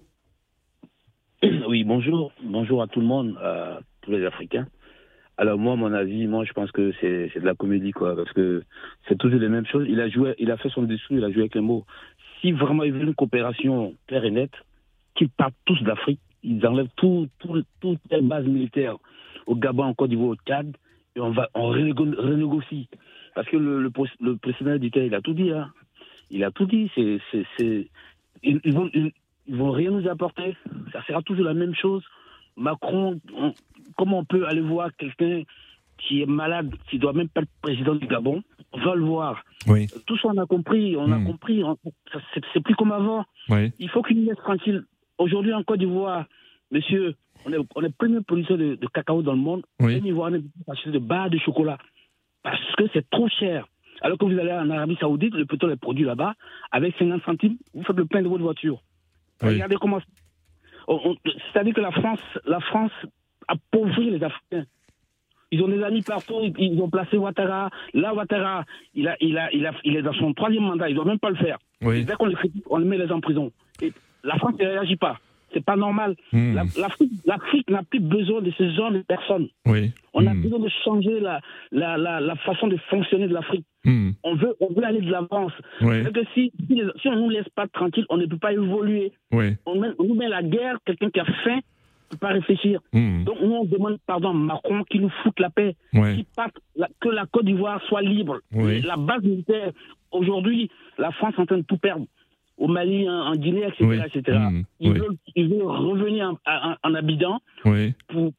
Oui, 1.68 1.84
bonjour. 1.84 2.32
Bonjour 2.44 2.84
à 2.84 2.88
tout 2.88 3.00
le 3.00 3.08
monde, 3.08 3.38
à 3.42 3.80
tous 4.02 4.12
les 4.12 4.24
Africains. 4.26 4.68
Alors 5.38 5.58
moi, 5.58 5.78
mon 5.78 5.94
avis, 5.94 6.28
moi, 6.28 6.44
je 6.44 6.52
pense 6.52 6.70
que 6.72 6.92
c'est 7.00 7.40
de 7.40 7.46
la 7.46 7.56
comédie, 7.56 7.92
quoi, 7.92 8.14
parce 8.14 8.34
que 8.34 8.62
c'est 9.08 9.18
toujours 9.18 9.40
les 9.40 9.48
mêmes 9.48 9.66
choses. 9.66 9.86
Il 9.88 10.02
a 10.02 10.10
joué, 10.10 10.36
il 10.38 10.52
a 10.52 10.58
fait 10.58 10.68
son 10.68 10.84
discours, 10.84 11.16
il 11.16 11.24
a 11.24 11.32
joué 11.32 11.44
avec 11.44 11.56
les 11.56 11.62
mots. 11.62 11.86
Si 12.42 12.52
vraiment 12.52 12.84
il 12.84 12.94
veut 12.94 13.02
une 13.02 13.16
coopération 13.16 13.94
claire 14.08 14.26
et 14.26 14.32
nette, 14.32 14.56
qu'ils 15.16 15.30
partent 15.30 15.56
tous 15.66 15.82
d'Afrique, 15.84 16.20
ils 16.44 16.66
enlèvent 16.66 16.90
tout, 16.96 17.28
tout, 17.40 17.64
toutes 17.82 18.00
les 18.12 18.22
bases 18.22 18.46
militaires 18.46 18.96
au 19.46 19.56
Gabon, 19.56 19.84
en 19.84 19.94
Côte 19.94 20.10
d'Ivoire, 20.10 20.30
au 20.30 20.36
Tchad, 20.36 20.76
et 21.16 21.20
on 21.20 21.32
va, 21.32 21.50
on 21.54 21.68
renégocie. 21.68 22.88
Parce 23.36 23.48
que 23.48 23.58
le, 23.58 23.90
président 24.38 24.78
du 24.78 24.92
il 24.94 25.16
a 25.16 25.22
tout 25.22 25.34
dit, 25.34 25.52
hein. 25.52 25.72
Il 26.30 26.44
a 26.44 26.52
tout 26.52 26.66
dit. 26.66 26.92
Ils, 26.96 27.20
ils, 28.44 28.62
ils, 29.48 29.56
vont 29.56 29.72
rien 29.72 29.92
nous 29.92 30.08
apporter. 30.08 30.56
Ça 30.94 31.04
sera 31.06 31.22
toujours 31.24 31.46
la 31.46 31.56
même 31.56 31.74
chose. 31.74 32.04
Macron, 32.56 33.20
comment 33.98 34.20
on 34.20 34.26
peut 34.26 34.46
aller 34.46 34.62
voir 34.62 34.96
quelqu'un 34.96 35.44
qui 36.00 36.22
est 36.22 36.26
malade, 36.26 36.74
qui 36.90 36.98
doit 36.98 37.14
même 37.14 37.30
pas 37.30 37.42
être 37.42 37.50
président 37.62 37.96
du 37.96 38.08
Gabon 38.08 38.42
On 38.74 38.80
va 38.80 38.96
le 38.96 39.04
voir. 39.04 39.44
Oui. 39.68 39.88
Tout 40.06 40.18
ça, 40.18 40.30
on 40.30 40.38
a 40.38 40.46
compris. 40.46 40.96
On 40.98 41.12
a 41.12 41.18
hmm. 41.18 41.26
compris. 41.26 41.64
C'est 42.54 42.62
plus 42.62 42.76
comme 42.76 42.92
avant. 42.92 43.26
Il 43.50 43.90
faut 43.90 44.02
qu'il 44.02 44.20
nous 44.20 44.28
laisse 44.28 44.38
tranquille. 44.38 44.84
Aujourd'hui, 45.18 45.54
en 45.54 45.64
Côte 45.64 45.80
d'Ivoire, 45.80 46.26
monsieur, 46.72 47.16
on 47.46 47.52
est, 47.52 47.58
on 47.76 47.84
est 47.84 47.96
premier 47.96 48.22
producteur 48.22 48.58
de, 48.58 48.78
cacao 48.94 49.22
dans 49.22 49.34
le 49.34 49.40
monde. 49.40 49.64
Oui. 49.80 50.02
On 50.16 50.34
est 50.34 50.42
acheter 50.68 50.92
de 50.92 51.00
barres 51.00 51.30
de 51.30 51.38
chocolat. 51.40 51.78
Parce 52.42 52.76
que 52.78 52.86
c'est 52.94 53.10
trop 53.10 53.28
cher. 53.28 53.68
Alors 54.02 54.18
que 54.18 54.26
vous 54.26 54.40
allez 54.40 54.52
en 54.52 54.70
Arabie 54.70 54.98
Saoudite, 55.00 55.34
le 55.34 55.46
pétrole 55.46 55.72
est 55.72 55.78
produit 55.78 56.06
là-bas, 56.06 56.34
avec 56.72 56.96
50 56.98 57.22
centimes, 57.24 57.58
vous 57.74 57.84
faites 57.84 57.98
le 57.98 58.06
plein 58.06 58.22
de 58.22 58.30
votre 58.30 58.44
voiture. 58.44 58.82
Regardez 59.42 59.76
comment. 59.76 60.00
C'est-à-dire 60.88 61.74
que 61.74 61.82
la 61.82 61.92
France, 61.92 62.22
la 62.46 62.60
France 62.62 62.92
appauvrit 63.48 64.12
les 64.12 64.24
Africains. 64.24 64.66
Ils 65.52 65.62
ont 65.64 65.68
des 65.68 65.82
amis 65.84 66.02
partout, 66.02 66.42
ils 66.58 66.82
ont 66.82 66.90
placé 66.90 67.18
Ouattara. 67.18 67.70
Là, 67.94 68.14
Ouattara, 68.14 68.66
il, 68.94 69.08
a, 69.08 69.16
il, 69.20 69.38
a, 69.38 69.52
il, 69.52 69.66
a, 69.66 69.72
il 69.84 69.96
est 69.96 70.02
dans 70.02 70.14
son 70.14 70.34
troisième 70.34 70.64
mandat, 70.64 70.90
il 70.90 70.92
ne 70.92 70.96
doit 70.98 71.06
même 71.06 71.20
pas 71.20 71.30
le 71.30 71.36
faire. 71.38 71.58
Dès 71.82 72.14
qu'on 72.14 72.26
le 72.26 72.36
critique, 72.36 72.66
on 72.70 72.78
le 72.78 72.86
met 72.86 72.98
les 72.98 73.12
en 73.12 73.20
prison. 73.20 73.52
Et 73.82 73.92
la 74.24 74.36
France 74.38 74.54
ne 74.60 74.66
réagit 74.66 74.98
pas. 74.98 75.18
C'est 75.54 75.64
pas 75.64 75.76
normal. 75.76 76.16
Hmm. 76.32 76.56
L'Afrique 77.26 77.70
n'a 77.70 77.84
plus 77.84 78.00
besoin 78.00 78.42
de 78.42 78.52
ce 78.52 78.70
genre 78.72 78.92
de 78.92 79.00
personnes. 79.00 79.48
Oui. 79.66 79.92
On 80.14 80.28
a 80.28 80.34
hmm. 80.34 80.42
besoin 80.44 80.60
de 80.60 80.70
changer 80.84 81.20
la, 81.20 81.42
la, 81.72 81.98
la, 81.98 82.20
la, 82.20 82.36
façon 82.36 82.68
de 82.68 82.78
fonctionner 82.90 83.28
de 83.28 83.34
l'Afrique. 83.34 83.66
Hmm. 83.84 84.12
On, 84.24 84.36
veut, 84.36 84.56
on 84.60 84.72
veut 84.74 84.84
aller 84.84 85.02
de 85.02 85.10
l'avance. 85.10 85.54
Que 85.80 86.24
si, 86.36 86.52
si, 86.68 87.08
on 87.08 87.16
ne 87.16 87.22
nous 87.22 87.30
laisse 87.30 87.50
pas 87.56 87.68
tranquille, 87.68 88.06
on 88.10 88.18
ne 88.18 88.26
peut 88.26 88.38
pas 88.38 88.54
évoluer. 88.54 89.12
On, 89.32 89.48
on 89.66 90.04
nous 90.04 90.16
met 90.16 90.28
la 90.28 90.44
guerre, 90.44 90.78
quelqu'un 90.86 91.10
qui 91.10 91.20
a 91.20 91.26
faim, 91.26 91.60
peut 92.10 92.18
pas 92.18 92.30
réfléchir. 92.30 92.82
Donc 92.94 93.38
nous, 93.42 93.52
on 93.52 93.66
demande 93.66 93.98
pardon 94.06 94.34
Macron 94.34 94.84
qui 94.84 95.00
nous 95.00 95.12
foute 95.24 95.40
la 95.40 95.50
paix, 95.50 95.76
que 95.94 97.10
la 97.10 97.26
Côte 97.26 97.46
d'Ivoire 97.46 97.82
soit 97.88 98.02
libre. 98.02 98.40
La 98.52 98.98
base 98.98 99.24
militaire, 99.24 99.72
aujourd'hui, 100.12 100.70
la 100.98 101.12
France 101.12 101.34
est 101.38 101.42
en 101.42 101.46
train 101.46 101.58
de 101.58 101.64
tout 101.64 101.78
perdre 101.78 102.06
au 102.58 102.68
Mali, 102.68 103.10
en, 103.10 103.36
Guinée, 103.36 103.66
etc. 103.68 104.04
etc. 104.06 104.38
Mmh, 104.38 104.64
ils, 104.82 105.48
veulent, 105.48 105.64
revenir 105.64 106.34
en, 106.46 106.76
en, 106.84 106.94
Abidjan 106.94 107.40
pour, 107.64 108.34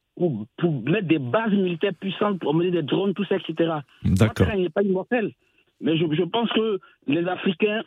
pour, 0.57 0.81
mettre 0.83 1.07
des 1.07 1.17
bases 1.17 1.51
militaires 1.51 1.93
puissantes, 1.99 2.39
pour 2.39 2.53
mener 2.53 2.69
des 2.69 2.83
drones, 2.83 3.15
tout 3.15 3.25
ça, 3.25 3.37
etc. 3.37 3.73
D'accord. 4.03 4.47
Il 4.53 4.61
n'est 4.61 4.69
pas 4.69 4.83
immortel. 4.83 5.31
Mais 5.81 5.97
je, 5.97 6.05
je, 6.11 6.23
pense 6.23 6.51
que 6.51 6.79
les 7.07 7.25
Africains, 7.27 7.81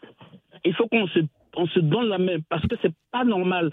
il 0.65 0.75
faut 0.75 0.89
qu'on 0.89 1.07
se, 1.07 1.21
on 1.57 1.67
se 1.67 1.81
donne 1.81 2.09
la 2.09 2.19
main 2.19 2.39
parce 2.49 2.67
que 2.67 2.77
c'est 2.83 2.93
pas 3.11 3.25
normal. 3.25 3.71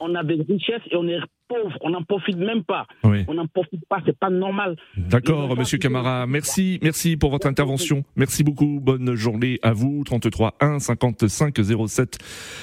On, 0.00 0.14
a 0.14 0.24
des 0.24 0.34
richesses 0.34 0.82
et 0.90 0.96
on 0.96 1.06
est 1.08 1.18
pauvre, 1.48 1.76
on 1.82 1.90
n'en 1.90 2.02
profite 2.02 2.36
même 2.36 2.64
pas. 2.64 2.86
On 3.02 3.34
n'en 3.34 3.46
profite 3.46 3.86
pas, 3.88 4.00
c'est 4.04 4.18
pas 4.18 4.30
normal. 4.30 4.76
D'accord, 4.96 5.56
Monsieur 5.56 5.78
Camara, 5.78 6.26
merci, 6.26 6.78
merci 6.82 7.16
pour 7.16 7.30
votre 7.30 7.46
intervention. 7.46 8.04
Merci 8.16 8.44
beaucoup. 8.44 8.80
Bonne 8.80 9.14
journée 9.14 9.58
à 9.62 9.72
vous. 9.72 10.02
33 10.04 10.56
1 10.60 10.78
55 10.78 11.58
07 11.86 12.18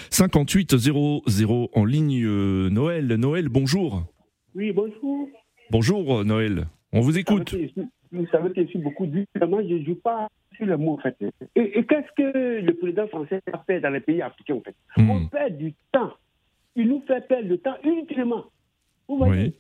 58 0.10 0.78
00 0.78 1.70
en 1.74 1.86
ligne. 1.86 2.24
Euh, 2.26 2.70
Noël, 2.70 3.08
Noël, 3.08 3.50
bonjour. 3.50 4.04
Oui, 4.56 4.72
bonjour. 4.72 5.28
Bonjour, 5.72 6.24
Noël. 6.24 6.68
On 6.94 7.02
vous 7.02 7.18
écoute. 7.18 7.56
Vous 8.12 8.26
savez 8.28 8.52
que 8.52 8.62
je 8.64 8.68
suis 8.68 8.80
beaucoup 8.80 9.06
dit. 9.06 9.26
Moi, 9.48 9.64
je 9.68 9.76
ne 9.76 9.84
joue 9.84 9.96
pas 9.96 10.30
sur 10.56 10.66
le 10.66 10.78
mot, 10.78 10.94
en 10.94 10.98
fait. 10.98 11.18
Et, 11.56 11.86
qu'est-ce 11.86 12.12
que 12.16 12.60
le 12.62 12.74
président 12.74 13.08
français 13.08 13.42
a 13.52 13.58
fait 13.60 13.80
dans 13.80 13.90
les 13.90 14.00
pays 14.00 14.22
africains, 14.22 14.56
en 14.56 14.62
fait 14.62 14.76
hmm. 14.98 15.10
On 15.10 15.28
perd 15.28 15.58
du 15.58 15.74
temps. 15.92 16.14
Il 16.76 16.90
nous 16.90 17.02
fait 17.08 17.26
perdre 17.28 17.48
du 17.48 17.60
temps 17.60 17.78
inutilement. 17.84 18.46
Vous 19.08 19.18
voyez 19.18 19.54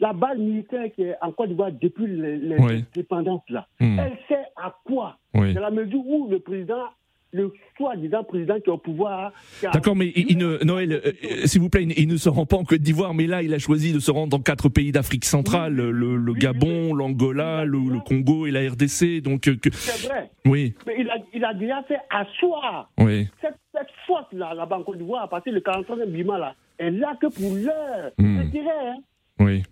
La 0.00 0.12
base 0.12 0.38
militaire 0.38 0.90
qui 0.92 1.02
est 1.02 1.16
en 1.20 1.32
Côte 1.32 1.48
d'Ivoire 1.48 1.72
depuis 1.72 2.06
l'indépendance, 2.06 3.42
là, 3.48 3.66
hmm. 3.80 3.98
elle 3.98 4.18
sait 4.28 4.46
à 4.56 4.76
quoi? 4.84 5.18
Dans 5.34 5.60
la 5.60 5.70
mesure 5.70 6.06
où 6.06 6.28
le 6.28 6.38
président 6.40 6.86
le 7.32 7.52
soi-disant 7.76 8.24
président 8.24 8.60
qui 8.60 8.68
est 8.68 8.72
au 8.72 8.78
pouvoir. 8.78 9.32
D'accord, 9.62 9.96
mais 9.96 10.12
il, 10.14 10.36
ne, 10.36 10.62
Noël, 10.64 10.92
euh, 10.92 11.12
euh, 11.24 11.46
s'il 11.46 11.60
vous 11.60 11.70
plaît, 11.70 11.82
il, 11.84 12.08
ne 12.08 12.16
se 12.16 12.28
rend 12.28 12.44
pas 12.44 12.56
en 12.56 12.64
Côte 12.64 12.82
d'Ivoire, 12.82 13.14
mais 13.14 13.26
là, 13.26 13.42
il 13.42 13.52
a 13.54 13.58
choisi 13.58 13.92
de 13.92 13.98
se 13.98 14.10
rendre 14.10 14.28
dans 14.28 14.42
quatre 14.42 14.68
pays 14.68 14.92
d'Afrique 14.92 15.24
centrale, 15.24 15.74
le, 15.74 16.34
Gabon, 16.34 16.94
l'Angola, 16.94 17.64
le, 17.64 18.00
Congo 18.00 18.46
et 18.46 18.50
la 18.50 18.60
RDC. 18.60 19.22
Donc, 19.22 19.48
euh, 19.48 19.56
c'est 19.72 20.08
vrai. 20.08 20.30
Oui. 20.44 20.74
Mais 20.86 20.96
il 20.98 21.08
a, 21.08 21.16
il 21.32 21.44
a 21.44 21.54
déjà 21.54 21.82
fait 21.84 22.00
asseoir 22.10 22.90
oui. 22.98 23.28
cette, 23.40 23.56
cette 23.74 23.90
faute-là, 24.06 24.54
là-bas 24.54 24.78
en 24.78 24.82
Côte 24.82 24.98
d'Ivoire, 24.98 25.24
à 25.24 25.28
partir 25.28 25.52
du 25.52 25.60
43e 25.60 26.06
Bima, 26.06 26.38
là. 26.38 26.54
Et 26.78 26.90
là 26.90 27.16
que 27.20 27.28
pour 27.28 27.54
l'heure, 27.54 28.10
hmm. 28.18 28.42
c'est 28.52 28.60
hein. 28.60 28.96
Oui. 29.38 29.62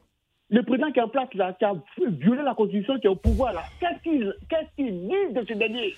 Le 0.49 0.62
président 0.62 0.90
qui 0.90 0.99
est 0.99 1.02
en 1.02 1.09
place, 1.09 1.29
là, 1.35 1.52
qui 1.59 1.64
a 1.64 1.75
violé 2.09 2.43
la 2.43 2.55
Constitution, 2.55 2.99
qui 2.99 3.07
est 3.07 3.11
au 3.11 3.17
pouvoir, 3.17 3.52
là, 3.52 3.62
qu'est-ce 3.79 4.02
qu'il 4.02 4.35
qu 4.49 4.90
dit 4.90 5.35
de 5.35 5.45
ce 5.47 5.55
dernier? 5.55 5.95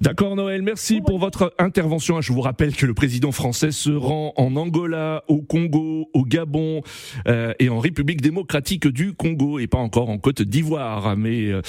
D'accord 0.00 0.34
Noël, 0.34 0.62
merci 0.62 1.02
pour 1.02 1.18
votre 1.18 1.52
intervention. 1.58 2.22
Je 2.22 2.32
vous 2.32 2.40
rappelle 2.40 2.74
que 2.74 2.86
le 2.86 2.94
président 2.94 3.32
français 3.32 3.70
se 3.70 3.90
rend 3.90 4.32
en 4.36 4.56
Angola, 4.56 5.24
au 5.28 5.42
Congo, 5.42 6.08
au 6.14 6.24
Gabon 6.24 6.80
euh, 7.28 7.52
et 7.58 7.68
en 7.68 7.78
République 7.78 8.22
démocratique 8.22 8.88
du 8.88 9.12
Congo 9.12 9.58
et 9.58 9.66
pas 9.66 9.76
encore 9.76 10.08
en 10.08 10.16
Côte 10.16 10.40
d'Ivoire. 10.40 11.18
Mais 11.18 11.52
euh, 11.52 11.60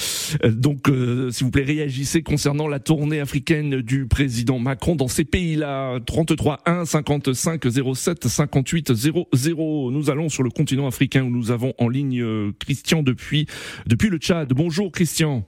donc, 0.46 0.88
euh, 0.88 1.30
s'il 1.30 1.44
vous 1.44 1.50
plaît, 1.50 1.62
réagissez 1.62 2.22
concernant 2.22 2.68
la 2.68 2.80
tournée 2.80 3.20
africaine 3.20 3.82
du 3.82 4.06
président 4.06 4.58
Macron 4.58 4.96
dans 4.96 5.08
ces 5.08 5.24
pays-là. 5.26 5.98
33 6.06 6.60
1 6.64 6.86
55 6.86 7.62
07 7.94 8.28
58 8.28 8.94
00. 8.94 9.90
Nous 9.90 10.08
allons 10.08 10.30
sur 10.30 10.42
le 10.42 10.48
continent 10.48 10.86
africain 10.86 11.22
où 11.22 11.28
nous 11.28 11.50
avons 11.50 11.74
en 11.76 11.90
ligne 11.90 12.24
Christian 12.58 13.02
depuis 13.02 13.44
depuis 13.84 14.08
le 14.08 14.16
Tchad. 14.16 14.54
Bonjour 14.54 14.90
Christian. 14.90 15.44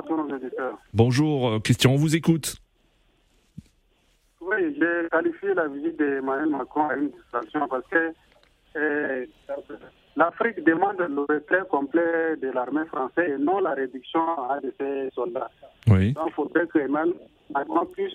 Bonjour, 0.00 0.18
à 0.18 0.26
tous 0.26 0.28
nos 0.28 0.36
éditeurs. 0.36 0.78
Bonjour 0.94 1.48
euh, 1.48 1.58
Christian, 1.60 1.92
on 1.92 1.96
vous 1.96 2.16
écoute. 2.16 2.56
Oui, 4.40 4.74
j'ai 4.78 5.08
qualifié 5.10 5.54
la 5.54 5.68
visite 5.68 5.96
d'Emmanuel 5.98 6.48
Macron 6.50 6.88
à 6.88 6.96
une 6.96 7.10
distraction 7.10 7.68
parce 7.68 7.86
que 7.88 8.12
euh, 8.76 9.26
l'Afrique 10.16 10.64
demande 10.64 10.98
le 10.98 11.20
retrait 11.20 11.66
complet 11.70 12.36
de 12.36 12.50
l'armée 12.50 12.86
française 12.86 13.34
et 13.34 13.38
non 13.38 13.60
la 13.60 13.74
réduction 13.74 14.20
de 14.62 14.72
ses 14.78 15.10
soldats. 15.14 15.50
Oui. 15.88 16.12
Donc 16.12 16.28
il 16.28 16.32
faudrait 16.32 16.66
que 16.66 16.78
Emmanuel 16.78 17.14
Macron 17.52 17.86
puisse 17.86 18.14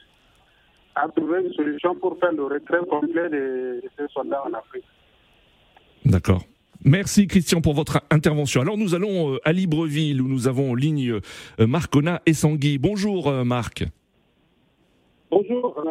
trouver 1.15 1.43
une 1.43 1.53
solution 1.53 1.95
pour 1.95 2.17
faire 2.19 2.31
le 2.31 2.45
retrait 2.45 2.85
complet 2.89 3.29
de, 3.29 3.81
de 3.83 3.89
ses 3.97 4.07
soldats 4.13 4.43
en 4.45 4.53
Afrique. 4.53 4.85
D'accord. 6.05 6.41
Merci 6.87 7.25
Christian 7.25 7.61
pour 7.61 7.73
votre 7.73 8.03
intervention. 8.11 8.61
Alors 8.61 8.77
nous 8.77 8.93
allons 8.93 9.33
euh, 9.33 9.39
à 9.43 9.51
Libreville 9.53 10.21
où 10.21 10.27
nous 10.27 10.47
avons 10.47 10.71
en 10.71 10.75
ligne 10.75 11.19
euh, 11.59 11.65
Marcona 11.65 12.21
et 12.27 12.33
Sangui. 12.33 12.77
Bonjour 12.77 13.27
euh, 13.27 13.43
Marc. 13.43 13.85
Bonjour 15.31 15.83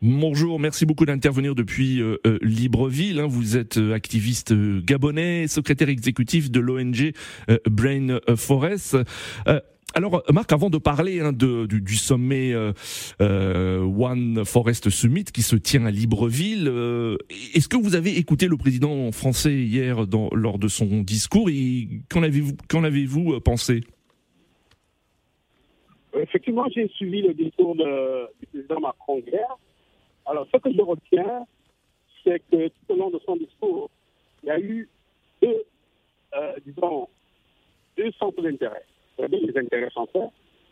Bonjour, 0.00 0.58
merci 0.58 0.86
beaucoup 0.86 1.04
d'intervenir 1.04 1.56
depuis 1.56 2.00
Libreville. 2.40 3.18
Hein. 3.18 3.26
Vous 3.26 3.56
êtes 3.56 3.78
activiste 3.92 4.54
gabonais, 4.84 5.48
secrétaire 5.48 5.88
exécutif 5.88 6.52
de 6.52 6.60
l'ONG 6.60 7.12
Brain 7.66 8.20
Forest. 8.36 8.96
Alors, 9.94 10.22
Marc, 10.32 10.52
avant 10.52 10.70
de 10.70 10.78
parler 10.78 11.20
hein, 11.20 11.32
du, 11.32 11.96
sommet 11.96 12.52
euh, 12.52 12.72
euh, 13.20 13.80
One 13.80 14.44
Forest 14.44 14.90
Summit 14.90 15.24
qui 15.24 15.42
se 15.42 15.56
tient 15.56 15.86
à 15.86 15.90
Libreville, 15.90 16.68
euh, 16.68 17.16
est-ce 17.54 17.68
que 17.68 17.76
vous 17.76 17.94
avez 17.94 18.18
écouté 18.18 18.48
le 18.48 18.56
président 18.56 19.10
français 19.12 19.54
hier 19.54 20.04
lors 20.32 20.58
de 20.58 20.68
son 20.68 21.00
discours 21.00 21.48
et 21.48 21.88
qu'en 22.10 22.22
avez-vous 22.22 23.32
avez 23.32 23.40
pensé? 23.40 23.80
Effectivement, 26.14 26.66
j'ai 26.74 26.88
suivi 26.88 27.22
le 27.22 27.34
discours 27.34 27.74
du 27.74 28.46
président 28.52 28.80
Macron 28.80 29.22
hier. 29.26 29.56
Alors, 30.26 30.46
ce 30.52 30.58
que 30.58 30.70
je 30.72 30.82
retiens, 30.82 31.46
c'est 32.22 32.42
que 32.50 32.68
tout 32.68 32.92
au 32.92 32.96
long 32.96 33.10
de 33.10 33.18
son 33.24 33.36
discours, 33.36 33.90
il 34.42 34.48
y 34.48 34.50
a 34.50 34.60
eu 34.60 34.88
euh, 36.34 36.54
deux 37.96 38.12
centres 38.12 38.42
d'intérêt. 38.42 38.84
Les 39.18 39.58
intérêts 39.58 39.90
français, 39.90 40.28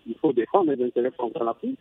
il 0.06 0.14
faut 0.16 0.32
défendre 0.32 0.72
les 0.72 0.84
intérêts 0.84 1.10
français 1.10 1.40
en 1.40 1.48
Afrique. 1.48 1.78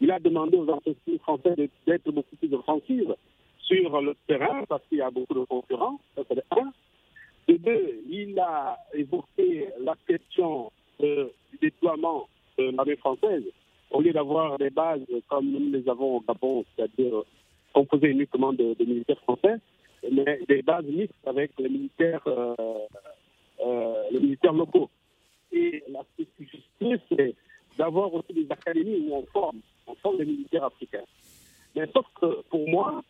Il 0.00 0.10
a 0.10 0.18
demandé 0.18 0.56
aux 0.56 0.68
entreprises 0.68 1.20
françaises 1.20 1.68
d'être 1.86 2.10
beaucoup 2.10 2.36
plus 2.36 2.52
offensives 2.54 3.14
sur 3.60 4.00
le 4.00 4.14
terrain 4.26 4.64
parce 4.68 4.82
qu'il 4.88 4.98
y 4.98 5.02
a 5.02 5.10
beaucoup 5.10 5.34
de 5.34 5.44
concurrents. 5.44 6.00
Ça, 6.16 6.22
c'est 6.28 6.44
un. 6.50 6.72
De 7.48 7.56
deux, 7.56 8.00
il 8.08 8.38
a 8.38 8.76
évoqué 8.94 9.68
la 9.80 9.94
question 10.06 10.70
du 11.00 11.58
déploiement 11.60 12.28
de 12.58 12.70
l'armée 12.70 12.96
française. 12.96 13.44
Au 13.90 14.00
lieu 14.02 14.12
d'avoir 14.12 14.58
des 14.58 14.70
bases 14.70 15.00
comme 15.28 15.50
nous 15.50 15.72
les 15.72 15.88
avons 15.88 16.16
au 16.16 16.20
Gabon, 16.20 16.64
c'est-à-dire 16.76 17.22
composées 17.72 18.08
uniquement 18.08 18.52
de, 18.52 18.76
militaires 18.80 19.20
français, 19.20 19.56
mais 20.10 20.40
des 20.48 20.62
bases 20.62 20.84
mixtes 20.84 21.14
avec 21.26 21.52
euh, 21.60 22.54
euh, 23.64 24.02
les 24.10 24.20
militaires 24.20 24.52
locaux. 24.52 24.90
Et 25.52 25.82
la 25.88 26.02
spécificité, 26.14 26.96
c'est 27.08 27.34
d'avoir 27.76 28.12
aussi 28.12 28.32
des 28.32 28.46
académies 28.50 29.08
où 29.08 29.14
on 29.14 29.26
forme, 29.26 29.60
on 29.86 29.94
forme 29.96 30.18
les 30.18 30.26
militaires 30.26 30.64
africains. 30.64 31.04
Mais 31.74 31.86
sauf 31.94 32.06
que 32.20 32.42
pour 32.50 32.68
moi, 32.68 33.02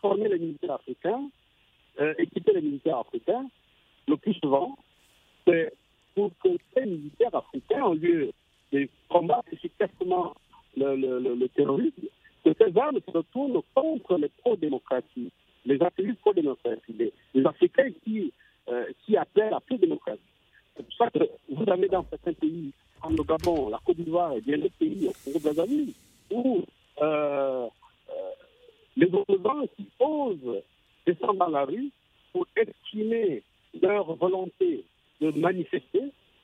former 0.00 0.28
les 0.28 0.38
militaires 0.38 0.74
africains, 0.74 1.28
euh, 2.00 2.14
équiper 2.18 2.52
les 2.54 2.62
militaires 2.62 2.98
africains, 2.98 3.46
le 4.08 4.16
plus 4.16 4.34
souvent, 4.34 4.76
c'est 5.46 5.72
pour 6.14 6.30
que 6.42 6.48
ces 6.74 6.86
militaires 6.86 7.34
africains, 7.34 7.84
au 7.84 7.94
lieu 7.94 8.32
de 8.72 8.88
combattre 9.08 9.52
efficacement 9.52 10.34
le, 10.76 11.46
terrorisme, 11.48 12.06
que 12.44 12.50
ces 12.58 12.78
armes 12.78 12.98
se 13.06 13.10
retournent 13.10 13.60
contre 13.74 14.16
les 14.18 14.28
pro-démocraties, 14.28 15.30
les 15.64 15.80
activistes 15.82 16.20
pro-démocratie, 16.20 17.12
les, 17.34 17.46
Africains 17.46 17.90
qui, 18.04 18.32
euh, 18.68 18.86
qui 19.04 19.16
appellent 19.16 19.54
à 19.54 19.60
plus 19.60 19.76
de 19.76 19.82
démocratie. 19.82 20.20
C'est 20.76 20.82
pour 20.84 20.94
ça 20.94 21.10
que 21.10 21.24
vous 21.50 21.70
avez 21.70 21.88
dans 21.88 22.04
certains 22.08 22.32
pays, 22.32 22.72
comme 23.00 23.16
le 23.16 23.22
Gabon, 23.42 23.68
la 23.68 23.78
Côte 23.84 23.96
d'Ivoire 23.96 24.32
et 24.34 24.40
bien 24.40 24.58
d'autres 24.58 24.76
pays, 24.78 25.08
au 26.30 26.34
où 26.34 26.62
euh, 27.02 27.04
euh, 27.04 27.68
les 28.96 29.12
opposants 29.12 29.66
qui 29.76 29.86
osent 30.00 30.62
descendre 31.06 31.34
dans 31.34 31.48
la 31.48 31.64
rue 31.64 31.90
pour 32.32 32.46
exprimer 32.56 33.42
leur 33.80 34.14
volonté 34.16 34.84
de 35.20 35.30
manifester, 35.32 36.02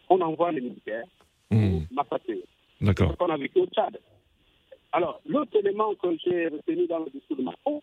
on 0.09 0.21
envoie 0.21 0.53
les 0.53 0.61
militaires 0.61 1.07
mmh. 1.51 1.79
massacrer. 1.91 2.43
D'accord. 2.81 3.09
C'est 3.09 3.13
ce 3.15 3.19
qu'on 3.19 3.33
a 3.33 3.37
vécu 3.37 3.61
au 3.61 3.67
Tchad. 3.67 3.99
Alors, 4.93 5.21
l'autre 5.27 5.57
élément 5.59 5.95
que 5.95 6.17
j'ai 6.25 6.49
retenu 6.49 6.87
dans 6.87 7.01
le 7.01 7.11
discours 7.11 7.37
de 7.37 7.43
Macron, 7.43 7.83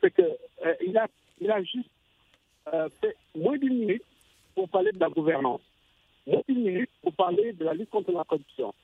c'est 0.00 0.14
qu'il 0.14 0.24
euh, 0.24 0.98
a, 1.00 1.06
il 1.40 1.50
a 1.50 1.62
juste 1.62 1.90
euh, 2.72 2.88
fait 3.00 3.16
moins 3.34 3.56
d'une 3.58 3.78
minute 3.78 4.04
pour 4.54 4.68
parler 4.68 4.92
de 4.92 5.00
la 5.00 5.08
gouvernance, 5.08 5.60
moins 6.26 6.42
d'une 6.48 6.62
minute 6.62 6.90
parler 7.14 7.52
de 7.52 7.64
la 7.64 7.74
lutte 7.74 7.90
contre 7.90 8.12
la 8.12 8.24
corruption, 8.24 8.74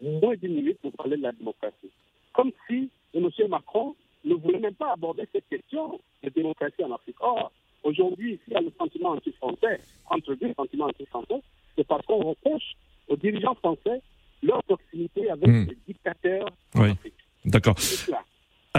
moins 0.00 0.34
d'une 0.36 0.54
minute 0.54 0.78
pour 0.80 0.92
parler 0.92 1.16
de 1.16 1.22
la 1.22 1.32
démocratie. 1.32 1.90
Comme 2.32 2.52
si 2.66 2.90
M. 3.14 3.28
Macron 3.48 3.94
ne 4.24 4.34
voulait 4.34 4.58
même 4.58 4.74
pas 4.74 4.92
aborder 4.92 5.26
cette 5.32 5.48
question 5.48 5.98
de 6.22 6.28
démocratie 6.30 6.84
en 6.84 6.92
Afrique. 6.92 7.16
Or, 7.20 7.50
aujourd'hui, 7.82 8.38
s'il 8.44 8.52
y 8.52 8.56
a 8.56 8.60
le 8.60 8.72
sentiment 8.78 9.10
anti-français, 9.10 9.80
entre 10.10 10.34
deux 10.34 10.52
sentiments 10.54 10.86
anti-français, 10.86 11.40
c'est 11.76 11.86
parce 11.86 12.04
qu'on 12.06 12.18
reproche 12.18 12.76
aux 13.08 13.16
dirigeants 13.16 13.54
français 13.54 14.02
leur 14.42 14.62
proximité 14.64 15.30
avec 15.30 15.46
hmm. 15.46 15.66
les 15.68 15.78
dictateurs 15.86 16.48
en 16.74 16.90
Afrique. 16.90 17.14
D'accord. 17.44 17.76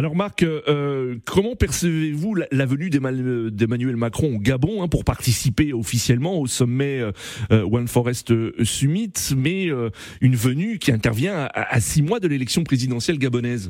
Alors 0.07 0.15
Marc, 0.15 0.43
euh, 0.43 1.17
comment 1.25 1.57
percevez-vous 1.57 2.33
la, 2.33 2.65
venue 2.65 2.89
d'Emmanuel 2.89 3.97
Macron 3.97 4.37
au 4.37 4.39
Gabon 4.39 4.81
hein, 4.81 4.87
pour 4.87 5.03
participer 5.03 5.73
officiellement 5.73 6.39
au 6.39 6.47
sommet 6.47 7.01
euh, 7.01 7.11
euh, 7.51 7.67
One 7.69 7.89
Forest 7.89 8.33
Summit, 8.63 9.11
mais 9.35 9.65
une 10.21 10.35
venue 10.35 10.79
qui 10.79 10.93
intervient 10.93 11.49
à, 11.53 11.81
six 11.81 12.01
mois 12.01 12.21
de 12.21 12.29
l'élection 12.29 12.63
présidentielle 12.63 13.19
gabonaise? 13.19 13.67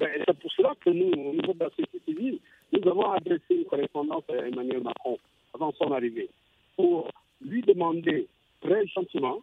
Ben, 0.00 0.08
C'est 0.26 0.38
pour 0.40 0.50
cela 0.50 0.72
que 0.84 0.90
nous, 0.90 1.12
au 1.12 1.34
niveau 1.34 1.52
de 1.52 1.60
la 1.60 1.70
société 1.70 2.00
civile, 2.04 2.40
nous 2.72 2.90
avons 2.90 3.12
adressé 3.12 3.44
une 3.50 3.66
correspondance 3.66 4.24
à 4.28 4.44
Emmanuel 4.44 4.82
Macron 4.82 5.18
avant 5.54 5.72
son 5.78 5.92
arrivée 5.92 6.28
pour 6.74 7.08
lui 7.40 7.62
demander 7.62 8.26
très 8.60 8.84
gentiment 8.88 9.38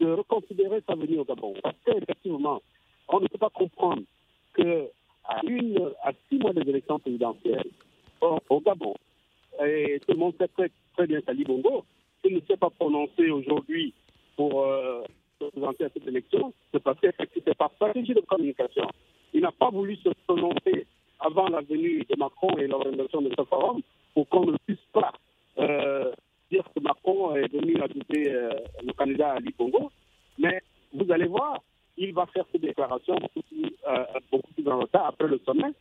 de 0.00 0.12
reconsidérer 0.12 0.82
sa 0.88 0.94
venue 0.94 1.18
au 1.18 1.24
Gabon. 1.26 1.52
Parce 1.62 1.76
qu'effectivement, 1.84 2.62
on 3.08 3.20
ne 3.20 3.26
peut 3.26 3.36
pas 3.36 3.50
comprendre 3.50 4.00
qu'à 4.54 5.40
une, 5.44 5.92
à 6.02 6.12
six 6.28 6.38
mois 6.38 6.52
des 6.52 6.68
élections 6.68 6.98
présidentielles 6.98 7.70
au, 8.20 8.60
Gabon, 8.60 8.94
et 9.64 10.00
tout 10.00 10.12
le 10.12 10.18
monde 10.18 10.34
sait 10.38 10.48
très, 10.48 10.70
très 10.96 11.06
bien 11.06 11.20
qu'Ali 11.20 11.44
Bongo, 11.44 11.84
s'il 12.22 12.36
ne 12.36 12.40
s'est 12.40 12.56
pas 12.56 12.70
prononcé 12.70 13.30
aujourd'hui 13.30 13.92
pour 14.36 14.62
euh, 14.62 15.02
se 15.40 15.46
présenter 15.50 15.84
à 15.84 15.88
cette 15.92 16.06
élection, 16.06 16.52
c'est 16.72 16.82
parce 16.82 16.98
qu'effectivement, 17.00 17.44
c'est 17.46 17.58
par 17.58 17.72
stratégie 17.72 18.14
de 18.14 18.20
communication. 18.20 18.88
Il 19.34 19.40
n'a 19.40 19.52
pas 19.52 19.70
voulu 19.70 19.96
se 19.96 20.10
prononcer 20.26 20.86
avant 21.20 21.48
la 21.48 21.60
venue 21.60 22.04
de 22.08 22.16
Macron 22.16 22.56
et 22.58 22.66
l'organisation 22.66 23.22
de 23.22 23.30
ce 23.36 23.44
forum 23.44 23.80
pour 24.14 24.28
qu'on 24.28 24.46
ne 24.46 24.56
puisse 24.66 24.78
pas 24.92 25.12
euh, 25.58 26.12
dire 26.50 26.64
que 26.74 26.80
Macron 26.80 27.34
est 27.36 27.50
venu 27.52 27.80
ajouter 27.80 28.32
euh, 28.32 28.50
le 28.84 28.92
candidat 28.92 29.32
Ali 29.32 29.54
Bongo. 29.58 29.90
Mais 30.38 30.62
vous 30.92 31.10
allez 31.10 31.26
voir, 31.26 31.62
il 31.96 32.12
va 32.12 32.26
faire 32.26 32.44
ses 32.52 32.58
déclarations 32.58 33.16
சொன்னேன் 35.42 35.74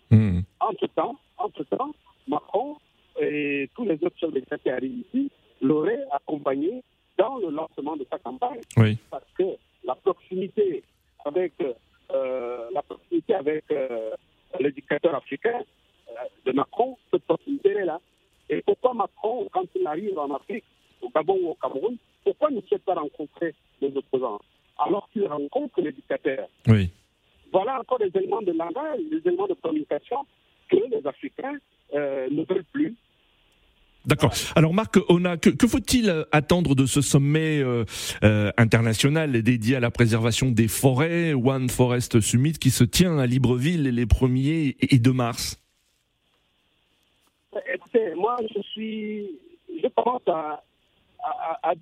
Alors 34.56 34.74
Marc, 34.74 34.98
on 35.10 35.26
a, 35.26 35.38
que, 35.38 35.68
faut-il 35.68 36.26
attendre 36.32 36.76
de 36.76 36.86
ce 36.86 37.02
sommet 37.02 37.62
euh, 37.62 37.86
euh, 38.24 38.52
international 38.58 39.32
dédié 39.42 39.76
à 39.76 39.80
la 39.80 39.92
préservation 39.92 40.52
des 40.52 40.68
forêts, 40.68 41.34
One 41.34 41.70
Forest 41.70 42.20
Summit, 42.20 42.54
qui 42.54 42.72
se 42.72 42.84
tient 42.84 43.18
à 43.18 43.26
Libreville 43.26 43.84
les 43.84 44.06
1er 44.06 44.76
et 44.80 45.00
2 45.00 45.14
mars? 45.14 45.58
Écoutez, 47.74 48.14
moi 48.16 48.38
je 48.56 48.62
suis, 48.62 49.28
je 49.82 49.88
commence 49.90 50.22
à, 50.28 50.64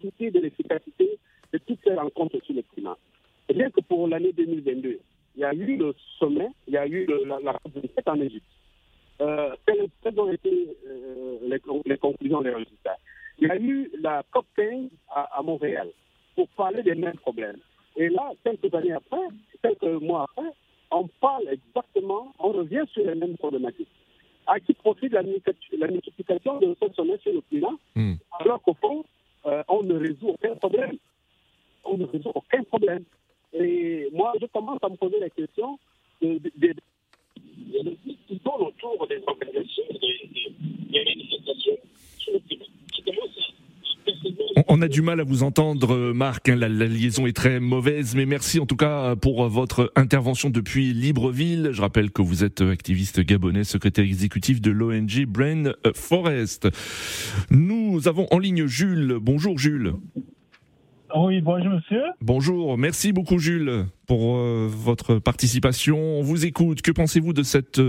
douter 0.02 0.32
de 0.32 0.39
l'efficacité 0.39 1.17
de 1.54 1.58
toutes 1.60 1.80
ces 1.84 1.93
rencontres 1.93 2.43
sur 2.45 2.56
le 2.56 2.63
climat. 2.73 2.97
Rien 3.49 3.69
que 3.69 3.82
pour 3.82 4.08
l'année 4.08 4.34
2022, 4.34 4.99
il 5.36 5.41
y 5.41 5.43
a 5.43 5.54
eu 5.54 5.78
le 5.78 5.93
sommet, 6.19 6.49
il 6.67 6.73
y 6.73 6.78
a 6.78 6.88
eu 6.88 7.08
la, 7.25 7.39
la 7.39 7.54
COP27 7.54 7.89
en 8.08 8.21
Égypte. 8.21 8.45
Euh, 9.22 9.56
quelles, 9.66 10.20
ont 10.20 10.32
été 10.32 10.78
euh, 10.88 11.38
les, 11.86 11.98
conclusions, 11.98 12.42
les 12.42 12.54
résultats? 12.54 12.98
Il 13.38 13.48
y 13.48 13.52
a 13.52 13.58
eu 13.58 13.92
la 14.02 14.24
COP15 14.34 14.90
à, 15.10 15.42
Montréal 15.44 15.90
pour 16.36 16.48
parler 16.50 16.84
des 16.84 16.96
mêmes 16.96 17.18
problèmes. 17.18 17.58
Et 17.96 18.10
là, 18.10 18.32
quelques 18.44 18.74
années 18.74 18.94
après, 18.94 19.18
quelques 19.62 20.02
mois 20.02 20.26
après, 20.30 20.50
on 20.92 21.08
parle 21.20 21.50
exactement, 21.50 22.34
on 22.40 22.52
revient 22.52 22.86
sur 22.94 23.06
les 23.06 23.16
mêmes 23.16 23.38
problématiques. 23.38 23.90
À 24.48 24.60
qui 24.60 24.74
profite 24.74 25.14
la, 25.14 25.22
multiplication 25.22 26.60
de 26.60 26.76
ce 26.82 26.94
sommet 26.94 27.18
sur 27.20 27.34
le 27.34 27.42
climat, 27.42 27.76
hmm. 27.96 28.14
alors 28.40 28.62
qu'au 28.62 28.74
fond, 28.74 29.06
euh, 29.46 29.64
on 29.68 29.84
ne 29.84 29.96
résout 29.96 30.30
aucun 30.30 30.56
problème 30.56 30.98
on 31.90 31.98
ne 31.98 32.06
résout 32.06 32.32
aucun 32.34 32.64
problème. 32.64 33.04
Et 33.54 34.10
moi, 34.14 34.34
je 34.40 34.46
commence 34.48 34.80
à 34.84 34.90
me 34.90 34.96
poser 34.96 35.20
la 35.20 35.30
question 35.30 35.80
de, 36.22 36.40
de, 36.56 36.74
autour 38.60 39.08
des 39.08 39.22
organisations, 39.28 39.84
des, 40.02 40.30
on 44.67 44.82
a 44.82 44.88
du 44.88 45.02
mal 45.02 45.19
à 45.19 45.24
vous 45.24 45.43
entendre, 45.43 46.13
Marc. 46.13 46.50
Hein, 46.50 46.56
la, 46.56 46.67
liaison 46.69 47.26
est 47.26 47.36
très 47.36 47.60
mauvaise, 47.60 48.15
mais 48.15 48.26
merci 48.26 48.60
en 48.60 48.65
tout 48.65 48.76
cas 48.76 49.15
pour 49.15 49.48
votre 49.48 49.91
intervention 49.95 50.50
depuis 50.50 50.93
Libreville. 50.93 51.69
Je 51.72 51.82
rappelle 51.82 52.12
que 52.12 52.22
vous 52.22 52.43
êtes 52.43 52.62
activiste 52.62 53.19
gabonais, 53.22 53.63
secrétaire 53.63 54.06
exécutif 54.06 54.62
de 54.62 54.72
l'ONG 54.72 55.26
Brain 55.28 55.74
Forest. 55.95 56.67
Nous 57.50 58.08
avons 58.08 58.28
en 58.32 58.39
ligne 58.39 58.67
Jules. 58.67 59.17
Bonjour 59.19 59.58
Jules. 59.58 59.93
Oui, 61.15 61.41
bonjour 61.41 61.74
monsieur. 61.74 62.04
Bonjour, 62.22 62.78
merci 62.78 63.13
beaucoup 63.13 63.39
Jules 63.39 63.86
pour 64.08 64.38
euh, 64.38 64.67
votre 64.69 65.15
participation. 65.17 65.98
On 65.98 66.22
vous 66.22 66.45
écoute. 66.45 66.84
Que 66.84 66.91
pensez-vous 66.91 67.34
de 67.34 67.41
cette 67.41 67.80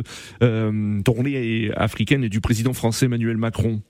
euh, 0.42 1.02
tournée 1.02 1.70
africaine 1.76 2.24
et 2.24 2.30
du 2.30 2.40
président 2.40 2.72
français 2.72 3.06
Emmanuel 3.06 3.36
Macron? 3.36 3.82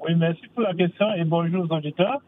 Oui, 0.00 0.14
merci 0.14 0.42
pour 0.54 0.62
la 0.62 0.74
question 0.74 1.12
et 1.14 1.24
bonjour 1.24 1.66
aux 1.70 1.74
auditeurs. 1.74 2.20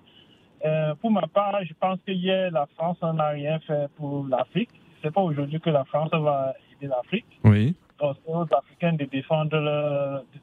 Euh, 0.67 0.95
pour 0.97 1.11
ma 1.11 1.27
part, 1.27 1.59
je 1.65 1.73
pense 1.81 1.99
que 2.07 2.13
hier, 2.13 2.51
la 2.51 2.67
France 2.77 2.99
n'a 3.01 3.29
rien 3.29 3.59
fait 3.61 3.89
pour 3.97 4.27
l'Afrique. 4.29 4.71
C'est 5.03 5.13
pas 5.13 5.23
aujourd'hui 5.23 5.61
que 5.61 5.71
la 5.71 5.85
France 5.85 6.11
va 6.13 6.53
aider 6.77 6.89
l'Afrique. 6.89 7.27
Oui. 7.45 7.75
Donc, 7.99 8.17
c'est 8.25 8.33
aux 8.33 8.43
Africains 8.43 8.93
de 8.93 9.05
défendre, 9.07 9.59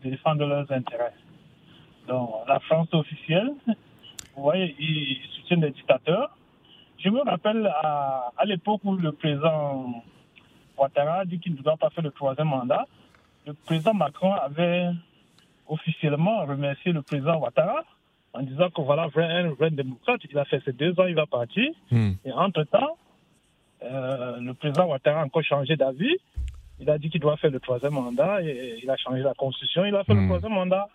de 0.03 0.09
défendre 0.09 0.45
leurs 0.47 0.71
intérêts. 0.71 1.13
Donc, 2.07 2.29
la 2.47 2.59
France 2.61 2.87
officielle, 2.93 3.51
vous 4.35 4.43
voyez, 4.43 4.75
ils 4.79 5.19
soutiennent 5.35 5.61
les 5.61 5.71
dictateurs. 5.71 6.35
Je 6.97 7.09
me 7.09 7.21
rappelle 7.21 7.67
à, 7.67 8.31
à 8.37 8.45
l'époque 8.45 8.81
où 8.83 8.95
le 8.95 9.11
président 9.11 10.03
Ouattara 10.77 11.25
dit 11.25 11.39
qu'il 11.39 11.53
ne 11.53 11.61
doit 11.61 11.77
pas 11.77 11.89
faire 11.91 12.03
le 12.03 12.11
troisième 12.11 12.47
mandat, 12.49 12.85
le 13.45 13.53
président 13.53 13.93
Macron 13.93 14.33
avait 14.33 14.89
officiellement 15.67 16.45
remercié 16.45 16.91
le 16.91 17.01
président 17.01 17.37
Ouattara 17.39 17.83
en 18.33 18.41
disant 18.41 18.69
que 18.69 18.81
voilà, 18.81 19.03
un 19.15 19.49
vrai 19.51 19.69
démocrate, 19.71 20.21
il 20.29 20.37
a 20.37 20.45
fait 20.45 20.61
ses 20.65 20.73
deux 20.73 20.99
ans, 20.99 21.05
il 21.05 21.15
va 21.15 21.25
partir. 21.25 21.69
Hmm. 21.91 22.11
Et 22.25 22.31
entre-temps, 22.33 22.97
euh, 23.83 24.37
le 24.41 24.53
président 24.53 24.87
Ouattara 24.87 25.21
a 25.21 25.25
encore 25.25 25.43
changé 25.43 25.75
d'avis. 25.75 26.15
Il 26.79 26.89
a 26.89 26.97
dit 26.97 27.09
qu'il 27.09 27.21
doit 27.21 27.37
faire 27.37 27.51
le 27.51 27.59
troisième 27.61 27.93
mandat 27.93 28.41
et 28.41 28.79
il 28.83 28.89
a 28.89 28.97
changé 28.97 29.21
la 29.21 29.33
constitution. 29.33 29.85
Il 29.85 29.95
a 29.95 30.03
fait 30.03 30.13
le 30.13 30.21
Hmm. 30.21 30.27
troisième 30.27 30.51
mandat. 30.53 30.89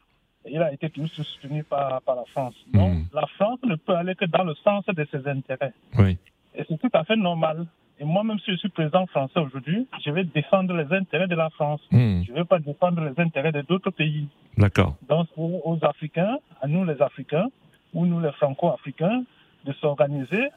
Il 0.49 0.61
a 0.63 0.73
été 0.73 0.89
toujours 0.91 1.11
soutenu 1.27 1.63
par, 1.65 2.01
par 2.03 2.17
la 2.17 2.25
France. 2.33 2.55
Donc, 2.73 2.93
Hmm. 2.95 3.03
la 3.13 3.27
France 3.37 3.59
ne 3.63 3.75
peut 3.77 3.95
aller 3.95 4.15
que 4.15 4.25
dans 4.25 4.45
le 4.45 4.55
sens 4.55 4.85
de 4.87 5.07
ses 5.11 5.27
intérêts. 5.29 5.73
Oui. 5.99 6.17
Et 6.55 6.65
c'est 6.69 6.79
tout 6.79 6.89
à 6.93 7.05
fait 7.05 7.17
normal. 7.17 7.67
Et 7.99 8.05
moi, 8.05 8.25
même 8.25 8.39
si 8.39 8.51
je 8.53 8.57
suis 8.57 8.71
président 8.71 9.07
français 9.07 9.39
aujourd'hui, 9.39 9.87
je 10.03 10.11
vais 10.11 10.25
défendre 10.25 10.75
les 10.75 10.91
intérêts 10.97 11.29
de 11.29 11.35
la 11.35 11.51
France. 11.51 11.83
Hmm. 11.91 12.23
Je 12.27 12.33
ne 12.33 12.37
vais 12.39 12.45
pas 12.47 12.59
défendre 12.59 13.03
les 13.03 13.23
intérêts 13.23 13.53
de 13.53 13.61
d'autres 13.61 13.91
pays. 13.91 14.27
D'accord. 14.57 14.97
Donc, 15.09 15.29
aux 15.37 15.79
Africains, 15.83 16.39
à 16.63 16.67
nous 16.67 16.85
les 16.85 17.01
Africains, 17.03 17.49
ou 17.93 18.07
nous 18.07 18.21
les 18.21 18.33
Franco-Africains, 18.33 19.25
de 19.67 19.73
s'organiser 19.75 20.49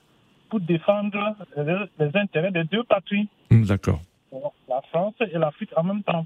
pour 0.50 0.62
défendre 0.62 1.36
les, 1.58 1.76
les 2.00 2.17
intérêts 2.17 2.52
des 2.52 2.63
deux 2.63 2.84
patries, 2.84 3.28
Hmm, 3.52 3.65
D'accord. 3.65 4.00
la 4.69 4.82
France 4.89 5.15
et 5.19 5.38
l'Afrique 5.38 5.72
en 5.76 5.84
même 5.84 6.04
temps. 6.04 6.26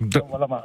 Donc, 0.00 0.24
voilà 0.30 0.46
ma... 0.46 0.64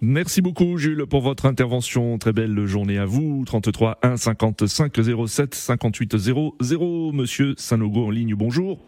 Merci 0.00 0.42
beaucoup 0.42 0.76
Jules 0.78 1.06
pour 1.06 1.22
votre 1.22 1.44
intervention. 1.46 2.18
Très 2.18 2.32
belle 2.32 2.66
journée 2.66 2.98
à 2.98 3.04
vous. 3.04 3.42
33 3.44 3.98
1 4.02 4.16
55 4.16 4.92
07 5.26 5.54
58 5.54 6.16
00. 6.16 7.12
Monsieur 7.12 7.54
Sanogo 7.56 8.06
en 8.06 8.10
ligne. 8.10 8.34
Bonjour. 8.36 8.78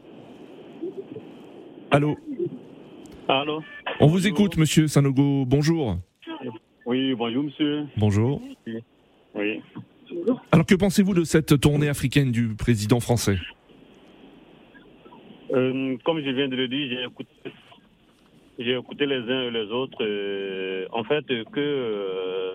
Allô. 1.91 2.17
Allô 3.27 3.61
On 3.99 4.07
vous 4.07 4.29
écoute, 4.29 4.57
Monsieur 4.57 4.87
Sanogo. 4.87 5.45
Bonjour. 5.47 5.99
Oui, 6.87 7.15
bonjour 7.15 7.45
monsieur. 7.45 7.87
Bonjour. 7.97 8.41
Oui. 9.35 9.63
Alors 10.53 10.67
que 10.67 10.75
pensez-vous 10.77 11.15
de 11.15 11.25
cette 11.25 11.61
tournée 11.61 11.89
africaine 11.89 12.31
du 12.31 12.55
président 12.55 13.01
français? 13.01 13.37
Euh, 15.53 15.97
comme 16.05 16.21
je 16.21 16.31
viens 16.31 16.49
de 16.49 16.55
le 16.55 16.69
dire, 16.69 16.89
j'ai 16.89 17.05
écouté, 17.05 17.31
j'ai 18.61 18.77
écouté 18.77 19.07
les 19.07 19.23
uns 19.35 19.43
et 19.49 19.51
les 19.51 19.69
autres. 19.73 19.99
euh, 20.03 20.87
en 20.93 21.03
fait, 21.05 21.25
que 21.27 21.59
euh, 21.59 22.53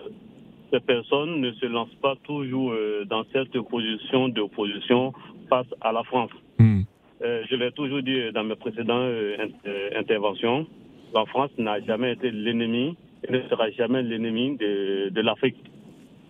ces 0.72 0.80
personnes 0.80 1.40
ne 1.40 1.52
se 1.52 1.66
lancent 1.66 1.94
pas 2.02 2.14
toujours 2.24 2.72
euh, 2.72 3.04
dans 3.04 3.24
cette 3.32 3.58
position 3.68 4.28
d'opposition 4.28 5.12
face 5.48 5.66
à 5.80 5.92
la 5.92 6.02
France. 6.04 6.30
Hmm. 6.58 6.82
Je 7.20 7.56
l'ai 7.56 7.72
toujours 7.72 8.02
dit 8.02 8.18
dans 8.32 8.44
mes 8.44 8.56
précédentes 8.56 9.10
in- 9.38 9.98
interventions, 9.98 10.66
la 11.14 11.24
France 11.26 11.50
n'a 11.58 11.80
jamais 11.80 12.12
été 12.12 12.30
l'ennemi 12.30 12.96
et 13.26 13.32
ne 13.32 13.40
sera 13.48 13.70
jamais 13.70 14.02
l'ennemi 14.02 14.56
de, 14.56 15.08
de 15.10 15.20
l'Afrique. 15.22 15.56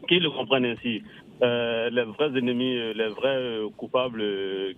Qu'ils 0.09 0.23
le 0.23 0.31
comprennent 0.31 0.65
ainsi. 0.67 1.03
Euh, 1.43 1.91
les 1.91 2.05
vrais 2.05 2.29
ennemis, 2.39 2.79
euh, 2.79 2.93
les 2.95 3.09
vrais 3.09 3.37
euh, 3.37 3.69
coupables 3.77 4.23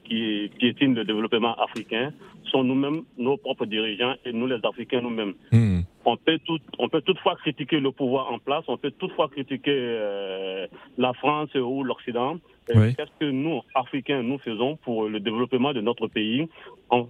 qui 0.04 0.50
piétinent 0.58 0.94
le 0.94 1.04
développement 1.04 1.54
africain 1.54 2.12
sont 2.50 2.64
nous-mêmes, 2.64 3.02
nos 3.16 3.36
propres 3.36 3.64
dirigeants 3.66 4.14
et 4.24 4.32
nous 4.32 4.46
les 4.48 4.58
Africains 4.64 5.00
nous-mêmes. 5.00 5.34
Hmm. 5.52 5.80
On 6.04 6.16
peut, 6.16 6.38
tout, 6.46 6.58
on 6.78 6.88
peut 6.88 7.02
toutefois 7.02 7.36
critiquer 7.36 7.78
le 7.78 7.92
pouvoir 7.92 8.32
en 8.32 8.38
place, 8.38 8.64
on 8.66 8.76
peut 8.76 8.90
toutefois 8.90 9.28
critiquer 9.28 9.70
euh, 9.76 10.66
la 10.96 11.12
France 11.12 11.54
ou 11.54 11.84
l'Occident. 11.84 12.38
Oui. 12.74 12.94
Qu'est-ce 12.96 13.12
que 13.20 13.30
nous, 13.30 13.60
Africains, 13.74 14.22
nous 14.22 14.38
faisons 14.38 14.76
pour 14.76 15.08
le 15.08 15.20
développement 15.20 15.72
de 15.72 15.80
notre 15.80 16.08
pays? 16.08 16.48
On- 16.90 17.06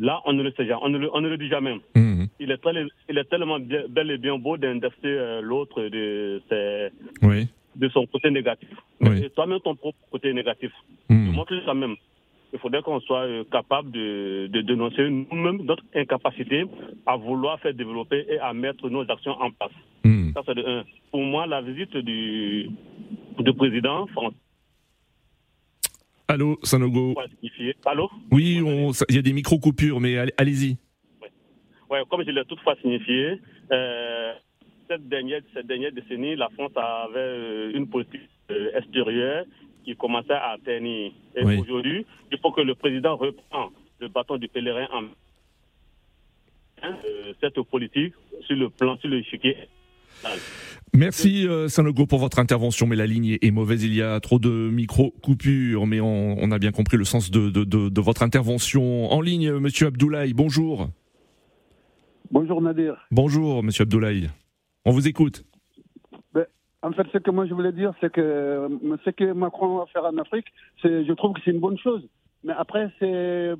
Là, 0.00 0.22
on 0.24 0.32
ne 0.32 0.42
le 0.42 0.50
sait 0.52 0.64
jamais, 0.64 0.80
on 0.82 0.88
ne 0.88 0.96
le, 0.96 1.10
on 1.12 1.20
ne 1.20 1.28
le 1.28 1.36
dit 1.36 1.48
jamais. 1.48 1.74
Hmm. 1.94 2.24
Il 2.40 2.50
est, 2.50 2.56
très- 2.56 2.72
il 3.10 3.18
est 3.18 3.24
tellement 3.28 3.58
bel 3.60 4.10
et 4.10 4.16
bien 4.16 4.38
beau 4.38 4.56
d'indexer 4.56 4.96
euh, 5.04 5.42
l'autre 5.42 5.82
de, 5.82 6.40
ses- 6.48 6.88
Oui. 7.26 7.48
De 7.76 7.88
son 7.88 8.06
côté 8.06 8.30
négatif. 8.30 8.68
Oui. 9.00 9.28
Toi-même, 9.34 9.60
ton 9.60 9.74
propre 9.74 9.98
côté 10.10 10.32
négatif. 10.32 10.70
Hmm. 11.08 11.32
Montre 11.32 11.54
ça 11.64 11.74
même. 11.74 11.96
Il 12.52 12.58
faudrait 12.58 12.82
qu'on 12.82 13.00
soit 13.00 13.22
euh, 13.24 13.44
capable 13.50 13.90
de, 13.92 14.46
de 14.48 14.60
dénoncer 14.60 15.08
nous-mêmes 15.08 15.62
notre 15.62 15.84
incapacité 15.94 16.64
à 17.06 17.16
vouloir 17.16 17.58
faire 17.60 17.72
développer 17.72 18.26
et 18.28 18.38
à 18.38 18.52
mettre 18.52 18.90
nos 18.90 19.10
actions 19.10 19.32
en 19.40 19.50
place. 19.50 19.72
Hmm. 20.04 20.32
Ça, 20.34 20.42
c'est 20.46 20.54
de 20.54 20.62
un. 20.64 20.84
Pour 21.10 21.22
moi, 21.22 21.46
la 21.46 21.62
visite 21.62 21.96
du, 21.96 22.68
du 23.38 23.52
président 23.54 24.06
français 24.08 24.36
Allô, 26.28 26.58
Sanogo. 26.62 27.14
Allô? 27.84 28.10
Oui, 28.30 28.60
il 29.08 29.14
y 29.16 29.18
a 29.18 29.22
des 29.22 29.32
micro-coupures, 29.32 30.00
mais 30.00 30.16
allez- 30.18 30.32
allez-y. 30.38 30.76
Ouais, 31.90 32.00
comme 32.08 32.22
je 32.24 32.30
l'ai 32.30 32.44
toutefois 32.46 32.74
signifié, 32.80 33.38
euh, 33.70 34.32
cette, 34.92 35.08
dernière, 35.08 35.40
cette 35.54 35.66
dernière 35.66 35.92
décennie, 35.92 36.36
la 36.36 36.48
France 36.50 36.72
avait 36.76 37.18
euh, 37.18 37.72
une 37.74 37.88
politique 37.88 38.20
euh, 38.50 38.76
extérieure 38.78 39.44
qui 39.84 39.96
commençait 39.96 40.32
à 40.32 40.56
ternir. 40.64 41.12
Et 41.36 41.44
Oui. 41.44 41.58
aujourd'hui, 41.58 42.06
il 42.30 42.38
faut 42.38 42.52
que 42.52 42.60
le 42.60 42.74
président 42.74 43.16
reprend 43.16 43.70
le 44.00 44.08
bâton 44.08 44.36
du 44.36 44.48
pèlerin 44.48 44.86
en 44.92 45.02
main. 45.02 45.08
Euh, 46.84 47.32
cette 47.40 47.60
politique 47.62 48.14
sur 48.46 48.56
le 48.56 48.68
plan, 48.68 48.96
sur 48.98 49.08
l'échiquier. 49.08 49.56
Merci 50.94 51.48
euh, 51.48 51.68
Sanogo 51.68 52.06
pour 52.06 52.18
votre 52.18 52.38
intervention, 52.38 52.86
mais 52.86 52.96
la 52.96 53.06
ligne 53.06 53.38
est 53.40 53.50
mauvaise. 53.50 53.82
Il 53.84 53.94
y 53.94 54.02
a 54.02 54.20
trop 54.20 54.38
de 54.38 54.50
micro-coupures, 54.50 55.86
mais 55.86 56.00
on, 56.00 56.36
on 56.38 56.50
a 56.50 56.58
bien 56.58 56.70
compris 56.72 56.96
le 56.96 57.04
sens 57.04 57.30
de, 57.30 57.50
de, 57.50 57.64
de, 57.64 57.88
de 57.88 58.00
votre 58.00 58.22
intervention. 58.22 59.10
En 59.10 59.20
ligne, 59.20 59.52
Monsieur 59.52 59.86
Abdoulaye, 59.88 60.32
bonjour. 60.34 60.88
Bonjour 62.30 62.60
Nadir. 62.62 62.96
Bonjour, 63.10 63.62
Monsieur 63.62 63.82
Abdoulaye. 63.82 64.28
On 64.84 64.90
vous 64.90 65.06
écoute. 65.08 65.44
Ben, 66.34 66.46
en 66.82 66.92
fait, 66.92 67.06
ce 67.12 67.18
que 67.18 67.30
moi 67.30 67.46
je 67.46 67.54
voulais 67.54 67.72
dire, 67.72 67.92
c'est 68.00 68.12
que 68.12 68.20
euh, 68.20 68.68
ce 69.04 69.10
que 69.10 69.32
Macron 69.32 69.78
va 69.78 69.86
faire 69.86 70.04
en 70.04 70.16
Afrique, 70.18 70.46
je 70.82 71.12
trouve 71.12 71.34
que 71.34 71.40
c'est 71.44 71.52
une 71.52 71.60
bonne 71.60 71.78
chose. 71.78 72.06
Mais 72.44 72.52
après, 72.56 72.90
c'est 72.98 73.52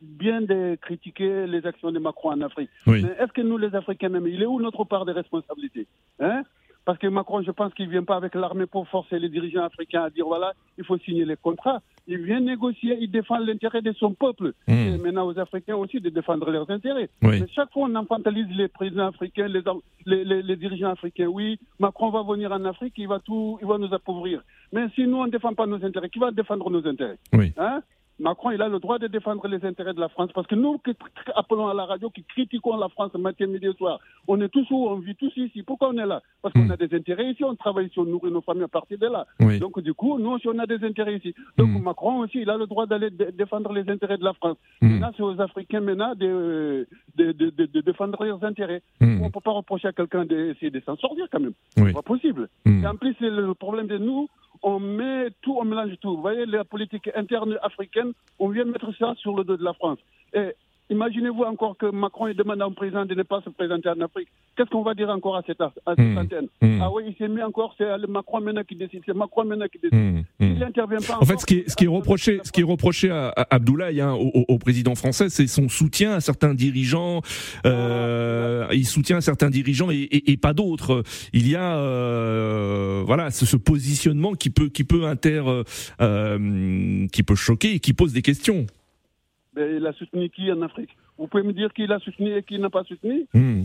bien 0.00 0.42
de 0.42 0.76
critiquer 0.80 1.46
les 1.46 1.66
actions 1.66 1.90
de 1.90 1.98
Macron 1.98 2.30
en 2.30 2.40
Afrique. 2.40 2.70
Oui. 2.86 3.02
Mais 3.02 3.10
est-ce 3.22 3.32
que 3.32 3.40
nous, 3.40 3.58
les 3.58 3.74
Africains 3.74 4.08
même, 4.08 4.26
il 4.26 4.42
est 4.42 4.46
où 4.46 4.60
notre 4.60 4.84
part 4.84 5.04
de 5.04 5.12
responsabilité 5.12 5.86
hein? 6.20 6.42
Parce 6.84 6.98
que 6.98 7.06
Macron, 7.06 7.42
je 7.42 7.50
pense 7.52 7.72
qu'il 7.74 7.86
ne 7.86 7.90
vient 7.92 8.02
pas 8.02 8.16
avec 8.16 8.34
l'armée 8.34 8.66
pour 8.66 8.88
forcer 8.88 9.18
les 9.18 9.28
dirigeants 9.28 9.62
africains 9.62 10.02
à 10.02 10.10
dire 10.10 10.26
voilà, 10.26 10.52
il 10.78 10.84
faut 10.84 10.98
signer 10.98 11.24
les 11.24 11.36
contrats. 11.36 11.80
Il 12.08 12.18
vient 12.18 12.40
négocier, 12.40 12.98
il 13.00 13.08
défend 13.08 13.38
l'intérêt 13.38 13.82
de 13.82 13.92
son 13.92 14.12
peuple. 14.12 14.52
Mmh. 14.66 14.72
Et 14.72 14.98
maintenant 14.98 15.26
aux 15.26 15.38
Africains 15.38 15.76
aussi 15.76 16.00
de 16.00 16.10
défendre 16.10 16.50
leurs 16.50 16.68
intérêts. 16.70 17.08
Oui. 17.22 17.40
Mais 17.40 17.46
chaque 17.54 17.70
fois, 17.72 17.86
on 17.88 17.94
infantilise 17.94 18.48
les 18.56 18.66
présidents 18.66 19.06
africains, 19.06 19.46
les, 19.46 19.62
les, 20.06 20.24
les- 20.24 20.42
les 20.42 20.56
dirigeants 20.56 20.90
africains. 20.90 21.26
Oui, 21.26 21.60
Macron 21.78 22.10
va 22.10 22.22
venir 22.24 22.50
en 22.50 22.64
Afrique, 22.64 22.94
il 22.96 23.06
va, 23.06 23.20
tout, 23.20 23.58
il 23.62 23.68
va 23.68 23.78
nous 23.78 23.94
appauvrir. 23.94 24.42
Mais 24.72 24.88
si 24.96 25.06
nous, 25.06 25.18
on 25.18 25.26
ne 25.26 25.30
défend 25.30 25.54
pas 25.54 25.66
nos 25.66 25.84
intérêts, 25.84 26.08
qui 26.10 26.18
va 26.18 26.32
défendre 26.32 26.68
nos 26.68 26.84
intérêts? 26.84 27.18
Oui. 27.32 27.52
Hein? 27.58 27.82
Macron, 28.22 28.50
il 28.52 28.62
a 28.62 28.68
le 28.68 28.78
droit 28.78 28.98
de 28.98 29.08
défendre 29.08 29.46
les 29.48 29.64
intérêts 29.64 29.92
de 29.94 30.00
la 30.00 30.08
France 30.08 30.30
parce 30.32 30.46
que 30.46 30.54
nous 30.54 30.78
qui 30.78 30.92
appelons 31.34 31.66
à 31.68 31.74
la 31.74 31.84
radio, 31.84 32.08
qui 32.10 32.22
critiquons 32.24 32.76
la 32.76 32.88
France 32.88 33.12
matin, 33.14 33.46
midi 33.46 33.66
et 33.66 33.72
soir, 33.74 33.98
on 34.28 34.40
est 34.40 34.48
tous 34.48 34.66
où 34.70 34.86
On 34.88 34.96
vit 34.96 35.16
tous 35.16 35.32
ici. 35.36 35.62
Pourquoi 35.62 35.88
on 35.90 35.98
est 35.98 36.06
là? 36.06 36.22
Parce 36.40 36.52
qu'on 36.54 36.70
a 36.70 36.76
des 36.76 36.94
intérêts 36.96 37.30
ici, 37.32 37.42
on 37.44 37.54
travaille 37.56 37.86
ici, 37.86 37.98
on 37.98 38.04
nourrit 38.04 38.30
nos 38.30 38.40
familles 38.40 38.64
à 38.64 38.68
partir 38.68 38.98
de 38.98 39.06
là. 39.06 39.26
Oui. 39.40 39.58
Donc 39.58 39.78
du 39.80 39.92
coup, 39.94 40.18
nous 40.18 40.30
aussi, 40.30 40.48
on 40.48 40.58
a 40.58 40.66
des 40.66 40.82
intérêts 40.84 41.16
ici. 41.16 41.34
Donc 41.58 41.68
Macron 41.82 42.20
aussi, 42.20 42.38
il 42.42 42.50
a 42.50 42.56
le 42.56 42.66
droit 42.66 42.86
d'aller 42.86 43.10
dé- 43.10 43.32
défendre 43.32 43.72
les 43.72 43.88
intérêts 43.90 44.18
de 44.18 44.24
la 44.24 44.32
France. 44.34 44.56
Maintenant, 44.92 45.10
c'est 45.16 45.22
aux 45.22 45.40
Africains 45.40 45.80
maintenant 45.80 46.14
de, 46.14 46.86
de, 47.16 47.32
de, 47.32 47.50
de- 47.50 47.66
de 47.66 47.80
défendre 47.80 48.24
leurs 48.24 48.42
intérêts. 48.44 48.82
On 49.20 49.26
ne 49.26 49.30
peut 49.30 49.40
pas 49.40 49.50
reprocher 49.52 49.88
à 49.88 49.92
quelqu'un 49.92 50.24
d'essayer 50.24 50.70
de 50.70 50.80
s'en 50.80 50.96
sortir 50.96 51.26
quand 51.30 51.40
même. 51.40 51.52
Oui. 51.76 51.84
C'est 51.88 51.92
pas 51.92 52.02
possible. 52.02 52.48
Et 52.82 52.86
en 52.86 52.94
plus, 52.96 53.14
c'est 53.18 53.30
le 53.30 53.54
problème 53.54 53.86
de 53.88 53.98
nous, 53.98 54.28
on 54.62 54.80
met 54.80 55.30
tout, 55.42 55.56
on 55.58 55.64
mélange 55.64 55.98
tout. 56.00 56.16
Vous 56.16 56.22
voyez, 56.22 56.46
la 56.46 56.64
politique 56.64 57.10
interne 57.14 57.58
africaine, 57.62 58.12
on 58.38 58.48
vient 58.48 58.64
mettre 58.64 58.92
ça 58.96 59.14
sur 59.16 59.36
le 59.36 59.44
dos 59.44 59.56
de 59.56 59.64
la 59.64 59.72
France. 59.74 59.98
Et 60.34 60.52
Imaginez-vous 60.92 61.44
encore 61.44 61.76
que 61.78 61.86
Macron 61.90 62.30
demande 62.34 62.60
à 62.60 62.66
un 62.66 62.72
président 62.72 63.06
de 63.06 63.14
ne 63.14 63.22
pas 63.22 63.40
se 63.42 63.48
présenter 63.48 63.88
en 63.88 64.00
Afrique. 64.02 64.28
Qu'est-ce 64.56 64.68
qu'on 64.68 64.82
va 64.82 64.92
dire 64.92 65.08
encore 65.08 65.36
à 65.36 65.42
cette, 65.46 65.60
à 65.62 65.72
cette 65.88 65.98
mmh. 65.98 66.18
antenne 66.18 66.48
mmh. 66.60 66.80
Ah 66.82 66.90
oui, 66.92 67.04
il 67.08 67.14
s'est 67.16 67.28
mis 67.28 67.42
encore, 67.42 67.74
c'est 67.78 67.86
Macron 68.06 68.42
maintenant 68.42 68.62
qui 68.62 68.76
décide, 68.76 69.00
c'est 69.06 69.16
Macron 69.16 69.44
maintenant 69.44 69.66
qui 69.72 69.78
décide. 69.78 69.98
Mmh. 69.98 70.22
Il 70.40 70.58
n'intervient 70.58 70.98
pas. 70.98 71.16
En 71.18 71.24
fait, 71.24 71.40
ce 71.40 71.46
qui 71.46 71.58
est, 71.58 71.70
ce 71.70 71.76
qui 71.76 71.84
est 71.84 71.88
reproché, 71.88 72.40
ce 72.44 72.52
qui 72.52 72.60
est 72.60 72.64
reproché 72.64 73.10
à, 73.10 73.32
Abdoulaye, 73.50 74.02
hein, 74.02 74.12
au, 74.12 74.44
au, 74.46 74.58
président 74.58 74.94
français, 74.94 75.30
c'est 75.30 75.46
son 75.46 75.70
soutien 75.70 76.12
à 76.12 76.20
certains 76.20 76.52
dirigeants. 76.52 77.22
Euh, 77.64 78.66
il 78.72 78.86
soutient 78.86 79.22
certains 79.22 79.48
dirigeants 79.48 79.90
et, 79.90 79.96
et, 79.96 80.32
et 80.32 80.36
pas 80.36 80.52
d'autres. 80.52 81.02
Il 81.32 81.48
y 81.48 81.56
a, 81.56 81.78
euh, 81.78 83.02
voilà, 83.06 83.30
ce, 83.30 83.46
ce, 83.46 83.56
positionnement 83.56 84.34
qui 84.34 84.50
peut, 84.50 84.68
qui 84.68 84.84
peut 84.84 85.04
inter, 85.06 85.42
euh, 86.02 87.06
qui 87.10 87.22
peut 87.22 87.34
choquer 87.34 87.74
et 87.74 87.80
qui 87.80 87.94
pose 87.94 88.12
des 88.12 88.22
questions. 88.22 88.66
Ben, 89.54 89.76
il 89.76 89.86
a 89.86 89.92
soutenu 89.92 90.30
qui 90.30 90.50
en 90.50 90.62
Afrique? 90.62 90.90
Vous 91.18 91.26
pouvez 91.26 91.42
me 91.42 91.52
dire 91.52 91.72
qui 91.72 91.86
l'a 91.86 91.98
soutenu 91.98 92.34
et 92.34 92.42
qui 92.42 92.58
n'a 92.58 92.70
pas 92.70 92.84
soutenu? 92.84 93.26
Hmm. 93.34 93.64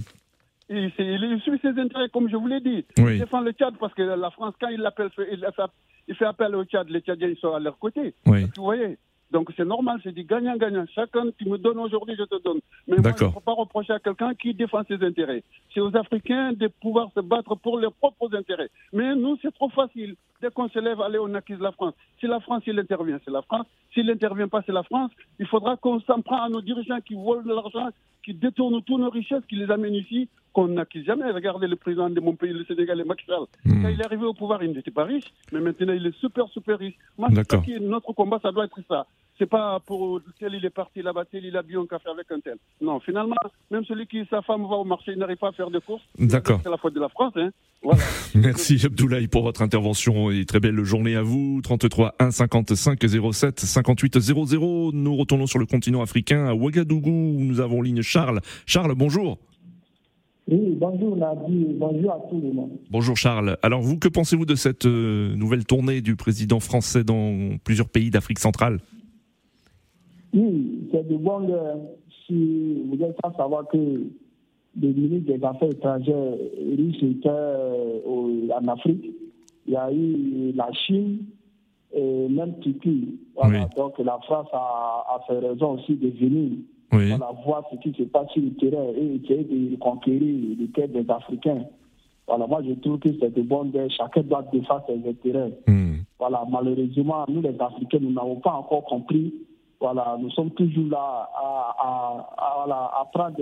il, 0.69 0.91
il, 0.99 1.41
suit 1.41 1.59
ses 1.61 1.79
intérêts, 1.79 2.09
comme 2.09 2.29
je 2.29 2.35
vous 2.35 2.47
l'ai 2.47 2.59
dit. 2.59 2.85
Il 2.97 3.19
défend 3.19 3.41
le 3.41 3.51
Tchad 3.51 3.75
parce 3.79 3.93
que 3.93 4.01
la 4.01 4.31
France, 4.31 4.53
quand 4.59 4.69
il, 4.69 4.81
l'appelle, 4.81 5.09
il, 5.31 6.15
fait 6.15 6.25
appel 6.25 6.55
au 6.55 6.65
Tchad, 6.65 6.89
les 6.89 6.99
Tchadiens 7.01 7.29
ils 7.29 7.37
sont 7.37 7.53
à 7.53 7.59
leur 7.59 7.77
côté. 7.77 8.13
Vous 8.25 8.63
voyez? 8.63 8.97
Donc 9.31 9.51
c'est 9.57 9.65
normal, 9.65 9.99
c'est 10.03 10.13
du 10.13 10.23
gagnant-gagnant. 10.23 10.85
Chacun, 10.95 11.25
tu 11.37 11.49
me 11.49 11.57
donnes 11.57 11.79
aujourd'hui, 11.79 12.15
je 12.17 12.23
te 12.23 12.41
donne. 12.41 12.59
Mais 12.87 12.97
moi, 12.97 13.11
il 13.19 13.25
ne 13.25 13.31
faut 13.31 13.39
pas 13.41 13.53
reprocher 13.53 13.93
à 13.93 13.99
quelqu'un 13.99 14.33
qui 14.35 14.53
défend 14.53 14.83
ses 14.87 15.03
intérêts. 15.03 15.43
C'est 15.73 15.81
aux 15.81 15.95
Africains 15.97 16.53
de 16.53 16.67
pouvoir 16.67 17.11
se 17.13 17.19
battre 17.19 17.55
pour 17.55 17.77
leurs 17.77 17.93
propres 17.93 18.33
intérêts. 18.33 18.69
Mais 18.93 19.15
nous, 19.15 19.37
c'est 19.41 19.53
trop 19.53 19.69
facile. 19.69 20.15
Dès 20.41 20.49
qu'on 20.49 20.69
se 20.69 20.79
lève, 20.79 21.01
allez, 21.01 21.19
on 21.19 21.33
accuse 21.33 21.59
la 21.59 21.71
France. 21.71 21.93
Si 22.19 22.27
la 22.27 22.39
France, 22.39 22.63
il 22.67 22.79
intervient, 22.79 23.19
c'est 23.25 23.31
la 23.31 23.41
France. 23.41 23.65
S'il 23.93 24.05
n'intervient 24.05 24.47
pas, 24.47 24.61
c'est 24.65 24.71
la 24.71 24.83
France. 24.83 25.11
Il 25.39 25.47
faudra 25.47 25.75
qu'on 25.75 25.99
s'en 26.01 26.21
prenne 26.21 26.39
à 26.39 26.49
nos 26.49 26.61
dirigeants 26.61 27.01
qui 27.01 27.15
volent 27.15 27.43
de 27.43 27.53
l'argent, 27.53 27.89
qui 28.27 28.33
détournent 28.33 28.81
toutes 28.83 28.99
nos 28.99 29.09
richesses, 29.09 29.45
qui 29.47 29.55
les 29.55 29.71
amènent 29.71 29.93
ici, 29.93 30.27
qu'on 30.51 30.67
n'accuse 30.67 31.05
jamais. 31.05 31.31
Regardez 31.31 31.65
le 31.65 31.77
président 31.77 32.09
de 32.09 32.19
mon 32.19 32.35
pays, 32.35 32.51
le 32.51 32.65
Sénégal, 32.65 33.01
Macky 33.05 33.25
Sall. 33.25 33.45
Hmm. 33.63 33.81
Quand 33.81 33.87
il 33.87 34.01
est 34.01 34.05
arrivé 34.05 34.25
au 34.25 34.33
pouvoir, 34.33 34.61
il 34.61 34.73
n'était 34.73 34.91
pas 34.91 35.05
riche, 35.05 35.23
mais 35.53 35.61
maintenant, 35.61 35.93
il 35.93 36.05
est 36.05 36.17
super, 36.19 36.45
super 36.49 36.77
riche. 36.77 36.95
Moi, 37.17 37.29
notre 37.29 38.13
combat, 38.13 38.39
ça 38.43 38.51
doit 38.51 38.65
être 38.65 38.79
ça 38.89 39.07
c'est 39.37 39.49
pas 39.49 39.79
pour 39.85 40.21
tel 40.39 40.53
il 40.55 40.65
est 40.65 40.69
parti 40.69 41.01
là-bas, 41.01 41.25
tel 41.31 41.45
il 41.45 41.55
a 41.55 41.61
bu 41.61 41.77
un 41.77 41.85
café 41.85 42.09
avec 42.09 42.31
un 42.31 42.39
tel. 42.39 42.57
Non, 42.81 42.99
finalement, 42.99 43.35
même 43.71 43.85
celui 43.85 44.07
qui, 44.07 44.25
sa 44.29 44.41
femme 44.41 44.63
va 44.63 44.75
au 44.75 44.83
marché, 44.83 45.11
il 45.11 45.19
n'arrive 45.19 45.37
pas 45.37 45.49
à 45.49 45.51
faire 45.51 45.69
de 45.69 45.79
courses. 45.79 46.03
D'accord. 46.17 46.59
C'est 46.63 46.69
la 46.69 46.77
faute 46.77 46.93
de 46.93 46.99
la 46.99 47.09
France, 47.09 47.33
hein. 47.35 47.49
Merci 48.35 48.81
Abdoulaye 48.83 49.27
pour 49.27 49.43
votre 49.43 49.61
intervention 49.61 50.31
et 50.31 50.45
très 50.45 50.59
belle 50.59 50.83
journée 50.83 51.15
à 51.15 51.21
vous. 51.21 51.61
33 51.61 52.15
1 52.19 52.31
55 52.31 52.99
07 53.31 53.59
58 53.59 54.19
00. 54.19 54.91
Nous 54.93 55.15
retournons 55.15 55.45
sur 55.45 55.59
le 55.59 55.67
continent 55.67 56.01
africain 56.01 56.47
à 56.47 56.55
Ouagadougou 56.55 57.09
où 57.09 57.43
nous 57.43 57.59
avons 57.59 57.83
ligne 57.83 58.01
Charles. 58.01 58.41
Charles, 58.65 58.95
bonjour. 58.95 59.37
Oui, 60.49 60.77
bonjour 60.79 61.17
Nadi, 61.17 61.75
bonjour 61.77 62.11
à 62.13 62.19
tout 62.29 62.41
le 62.41 62.53
monde. 62.53 62.71
Bonjour 62.89 63.17
Charles. 63.17 63.57
Alors 63.61 63.81
vous, 63.81 63.99
que 63.99 64.07
pensez-vous 64.07 64.45
de 64.45 64.55
cette 64.55 64.85
euh, 64.85 65.35
nouvelle 65.35 65.65
tournée 65.65 66.01
du 66.01 66.15
président 66.15 66.59
français 66.61 67.03
dans 67.03 67.57
plusieurs 67.63 67.89
pays 67.89 68.09
d'Afrique 68.09 68.39
centrale? 68.39 68.79
Oui, 70.33 70.89
c'est 70.91 71.07
de 71.07 71.17
bon 71.17 71.47
si 72.25 72.83
vous 72.85 73.01
êtes 73.03 73.17
sans 73.23 73.33
savoir 73.35 73.67
que 73.67 73.77
le 73.77 74.87
ministre 74.89 75.33
des 75.33 75.43
Affaires 75.43 75.69
étrangères 75.69 76.33
russe 76.77 77.01
était 77.01 77.29
euh, 77.29 78.49
en 78.53 78.67
Afrique. 78.67 79.11
Il 79.65 79.73
y 79.73 79.75
a 79.75 79.91
eu 79.91 80.53
la 80.53 80.71
Chine 80.73 81.25
et 81.93 82.27
même 82.29 82.59
Turquie. 82.59 83.19
Donc 83.75 83.97
la 83.99 84.19
France 84.19 84.47
a, 84.53 85.19
fait 85.27 85.39
raison 85.39 85.71
aussi 85.73 85.95
de 85.95 86.09
venir 86.09 86.51
oui. 86.93 87.13
voir 87.45 87.63
ce 87.71 87.77
qui 87.77 87.93
se 87.97 88.03
passe 88.03 88.29
sur 88.31 88.41
le 88.41 88.53
terrain 88.53 88.87
et 88.95 89.15
essayer 89.15 89.43
de 89.43 89.75
conquérir 89.77 90.57
les 90.59 90.67
terres 90.67 90.89
des 90.89 91.09
Africains. 91.09 91.65
Voilà, 92.27 92.45
moi 92.45 92.61
je 92.67 92.73
trouve 92.73 92.99
que 92.99 93.09
c'est 93.19 93.33
de 93.33 93.41
bon 93.41 93.71
chacun 93.89 94.21
doit 94.21 94.45
défendre 94.51 94.83
ses 94.87 95.09
intérêts. 95.09 95.53
Hmm. 95.65 95.95
Voilà, 96.19 96.43
malheureusement, 96.49 97.25
nous 97.29 97.41
les 97.41 97.55
Africains, 97.59 97.99
nous 98.01 98.11
n'avons 98.11 98.37
pas 98.37 98.53
encore 98.53 98.83
compris 98.83 99.33
voilà, 99.79 100.17
nous 100.19 100.31
sommes 100.31 100.51
toujours 100.51 100.87
là 100.89 101.29
à, 101.35 101.75
à, 101.77 103.01
à, 103.01 103.05
prendre 103.13 103.37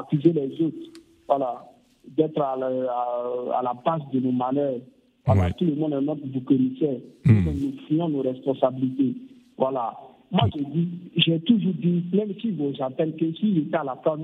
accuser 0.00 0.32
les 0.32 0.62
autres. 0.62 1.00
Voilà, 1.26 1.64
d'être 2.06 2.40
à, 2.40 2.56
la 2.56 3.72
base 3.84 4.02
de 4.12 4.20
nos 4.20 4.32
manières. 4.32 4.80
Voilà, 5.26 5.50
tout 5.52 5.64
le 5.64 5.74
monde 5.74 5.92
est 5.94 6.00
notre 6.00 6.52
émissaire. 6.52 6.98
Hmm. 7.24 7.44
Nous 7.44 7.72
fuyons 7.86 8.08
nos 8.08 8.22
responsabilités. 8.22 9.16
Voilà. 9.56 9.94
Moi, 10.30 10.48
je 10.56 10.62
dis, 10.62 10.88
j'ai 11.16 11.40
toujours 11.40 11.74
dit, 11.74 12.04
même 12.12 12.32
si 12.40 12.50
vous 12.52 12.72
appelez 12.80 13.12
que 13.12 13.32
si 13.34 13.54
j'étais 13.54 13.76
à 13.76 13.84
la 13.84 13.96
place 13.96 14.20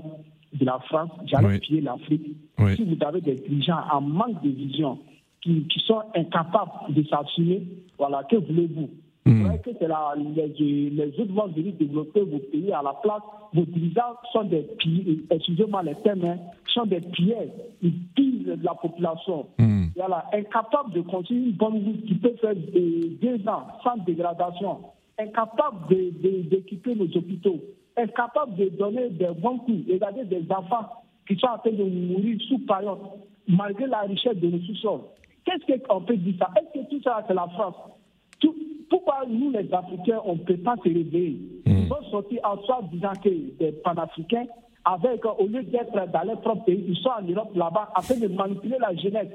de 0.52 0.64
la 0.64 0.78
France, 0.80 1.10
j'allais 1.26 1.58
piller 1.58 1.82
l'Afrique. 1.82 2.36
Si 2.76 2.84
vous 2.84 2.96
avez 3.04 3.20
des 3.20 3.34
dirigeants 3.34 3.82
en 3.92 4.00
manque 4.00 4.42
de 4.42 4.50
vision, 4.50 4.98
qui, 5.40 5.66
qui 5.68 5.80
sont 5.80 6.02
incapables 6.16 6.94
de 6.94 7.02
s'assumer, 7.04 7.62
voilà, 7.98 8.22
que 8.24 8.36
voulez-vous? 8.36 8.88
Mm. 9.28 9.58
que 9.58 9.70
c'est 9.78 9.88
les, 9.88 10.90
les, 10.90 11.20
autres 11.20 11.32
vont 11.32 11.48
venir 11.48 11.74
développer 11.74 12.20
vos 12.22 12.38
pays 12.38 12.72
à 12.72 12.82
la 12.82 12.94
place. 13.02 13.22
Vos 13.52 13.64
dirigeants 13.64 14.16
sont 14.32 14.44
des 14.44 14.62
pires, 14.78 15.16
excusez-moi 15.30 15.82
les 15.82 15.94
termes, 15.96 16.24
hein, 16.24 16.38
sont 16.68 16.86
des 16.86 17.00
pires. 17.00 17.36
Ils 17.82 17.98
pillent 18.14 18.56
la 18.62 18.74
population. 18.74 19.46
Mm. 19.58 19.86
Voilà, 19.96 20.24
incapables 20.32 20.92
de 20.92 21.02
continuer 21.02 21.50
une 21.50 21.56
bonne 21.56 21.78
vie 21.78 22.02
qui 22.06 22.14
peut 22.14 22.34
faire 22.40 22.54
deux 22.54 23.48
ans 23.48 23.66
sans 23.84 23.96
dégradation. 24.04 24.78
Incapables 25.18 25.88
d'équiper 25.90 26.94
nos 26.94 27.04
hôpitaux. 27.04 27.58
Incapables 27.96 28.54
de 28.56 28.68
donner 28.70 29.10
des 29.10 29.30
bons 29.36 29.58
coups. 29.58 29.82
Regardez 29.90 30.24
des 30.24 30.44
enfants 30.50 31.02
qui 31.26 31.36
sont 31.36 31.48
en 31.48 31.58
train 31.58 31.72
de 31.72 31.84
mourir 31.84 32.40
sous 32.48 32.58
paillote, 32.60 33.00
malgré 33.46 33.86
la 33.86 34.00
richesse 34.02 34.36
de 34.36 34.48
nos 34.48 34.60
sous-sols. 34.60 35.00
Qu'est-ce 35.44 35.82
qu'on 35.82 36.00
peut 36.02 36.16
dire 36.16 36.34
ça? 36.38 36.50
Est-ce 36.56 36.80
que 36.80 36.88
tout 36.88 37.02
ça, 37.02 37.24
c'est 37.26 37.34
la 37.34 37.48
France? 37.48 37.74
Pourquoi 38.90 39.24
nous, 39.28 39.50
les 39.50 39.72
Africains, 39.72 40.20
on 40.24 40.34
ne 40.34 40.40
peut 40.40 40.56
pas 40.56 40.76
se 40.76 40.82
réveiller 40.82 41.40
hmm. 41.66 41.70
Ils 41.70 41.88
vont 41.88 42.02
sortir 42.10 42.40
en 42.44 42.58
soi 42.62 42.80
disant 42.92 43.12
que 43.22 43.28
des 43.28 43.72
panafricains, 43.84 44.46
avec, 44.84 45.24
au 45.24 45.46
lieu 45.46 45.62
d'être 45.64 45.92
dans 45.92 46.22
leur 46.24 46.40
propre 46.40 46.64
pays, 46.64 46.84
ils 46.88 46.96
sont 46.96 47.10
en 47.10 47.22
Europe 47.22 47.54
là-bas 47.54 47.90
afin 47.94 48.16
de 48.16 48.28
manipuler 48.28 48.76
la 48.80 48.94
jeunesse. 48.94 49.28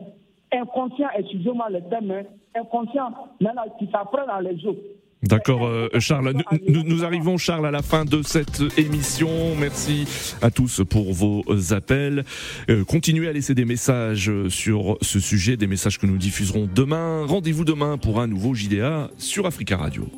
Inconscient, 0.51 1.07
excusez-moi 1.15 1.69
le 1.69 1.81
terme, 1.89 2.11
hein, 2.11 2.23
inconscient, 2.55 3.11
maintenant, 3.39 3.63
qui 3.77 3.87
s'apprennent 3.91 4.29
à 4.29 4.41
les 4.41 4.65
autres. 4.65 4.81
D'accord, 5.23 5.65
euh, 5.65 5.89
Charles. 5.99 6.33
Nous, 6.67 6.83
nous, 6.83 7.05
arrivons, 7.05 7.37
Charles, 7.37 7.65
à 7.65 7.71
la 7.71 7.81
fin 7.81 8.03
de 8.03 8.21
cette 8.21 8.61
émission. 8.77 9.55
Merci 9.57 10.05
à 10.41 10.51
tous 10.51 10.81
pour 10.87 11.13
vos 11.13 11.43
appels. 11.71 12.25
Euh, 12.69 12.83
continuez 12.83 13.29
à 13.29 13.33
laisser 13.33 13.55
des 13.55 13.65
messages 13.65 14.29
sur 14.49 14.97
ce 15.01 15.19
sujet, 15.21 15.55
des 15.55 15.67
messages 15.67 15.97
que 15.97 16.05
nous 16.05 16.17
diffuserons 16.17 16.69
demain. 16.73 17.25
Rendez-vous 17.25 17.63
demain 17.63 17.97
pour 17.97 18.19
un 18.19 18.27
nouveau 18.27 18.53
JDA 18.53 19.09
sur 19.17 19.45
Africa 19.45 19.77
Radio. 19.77 20.09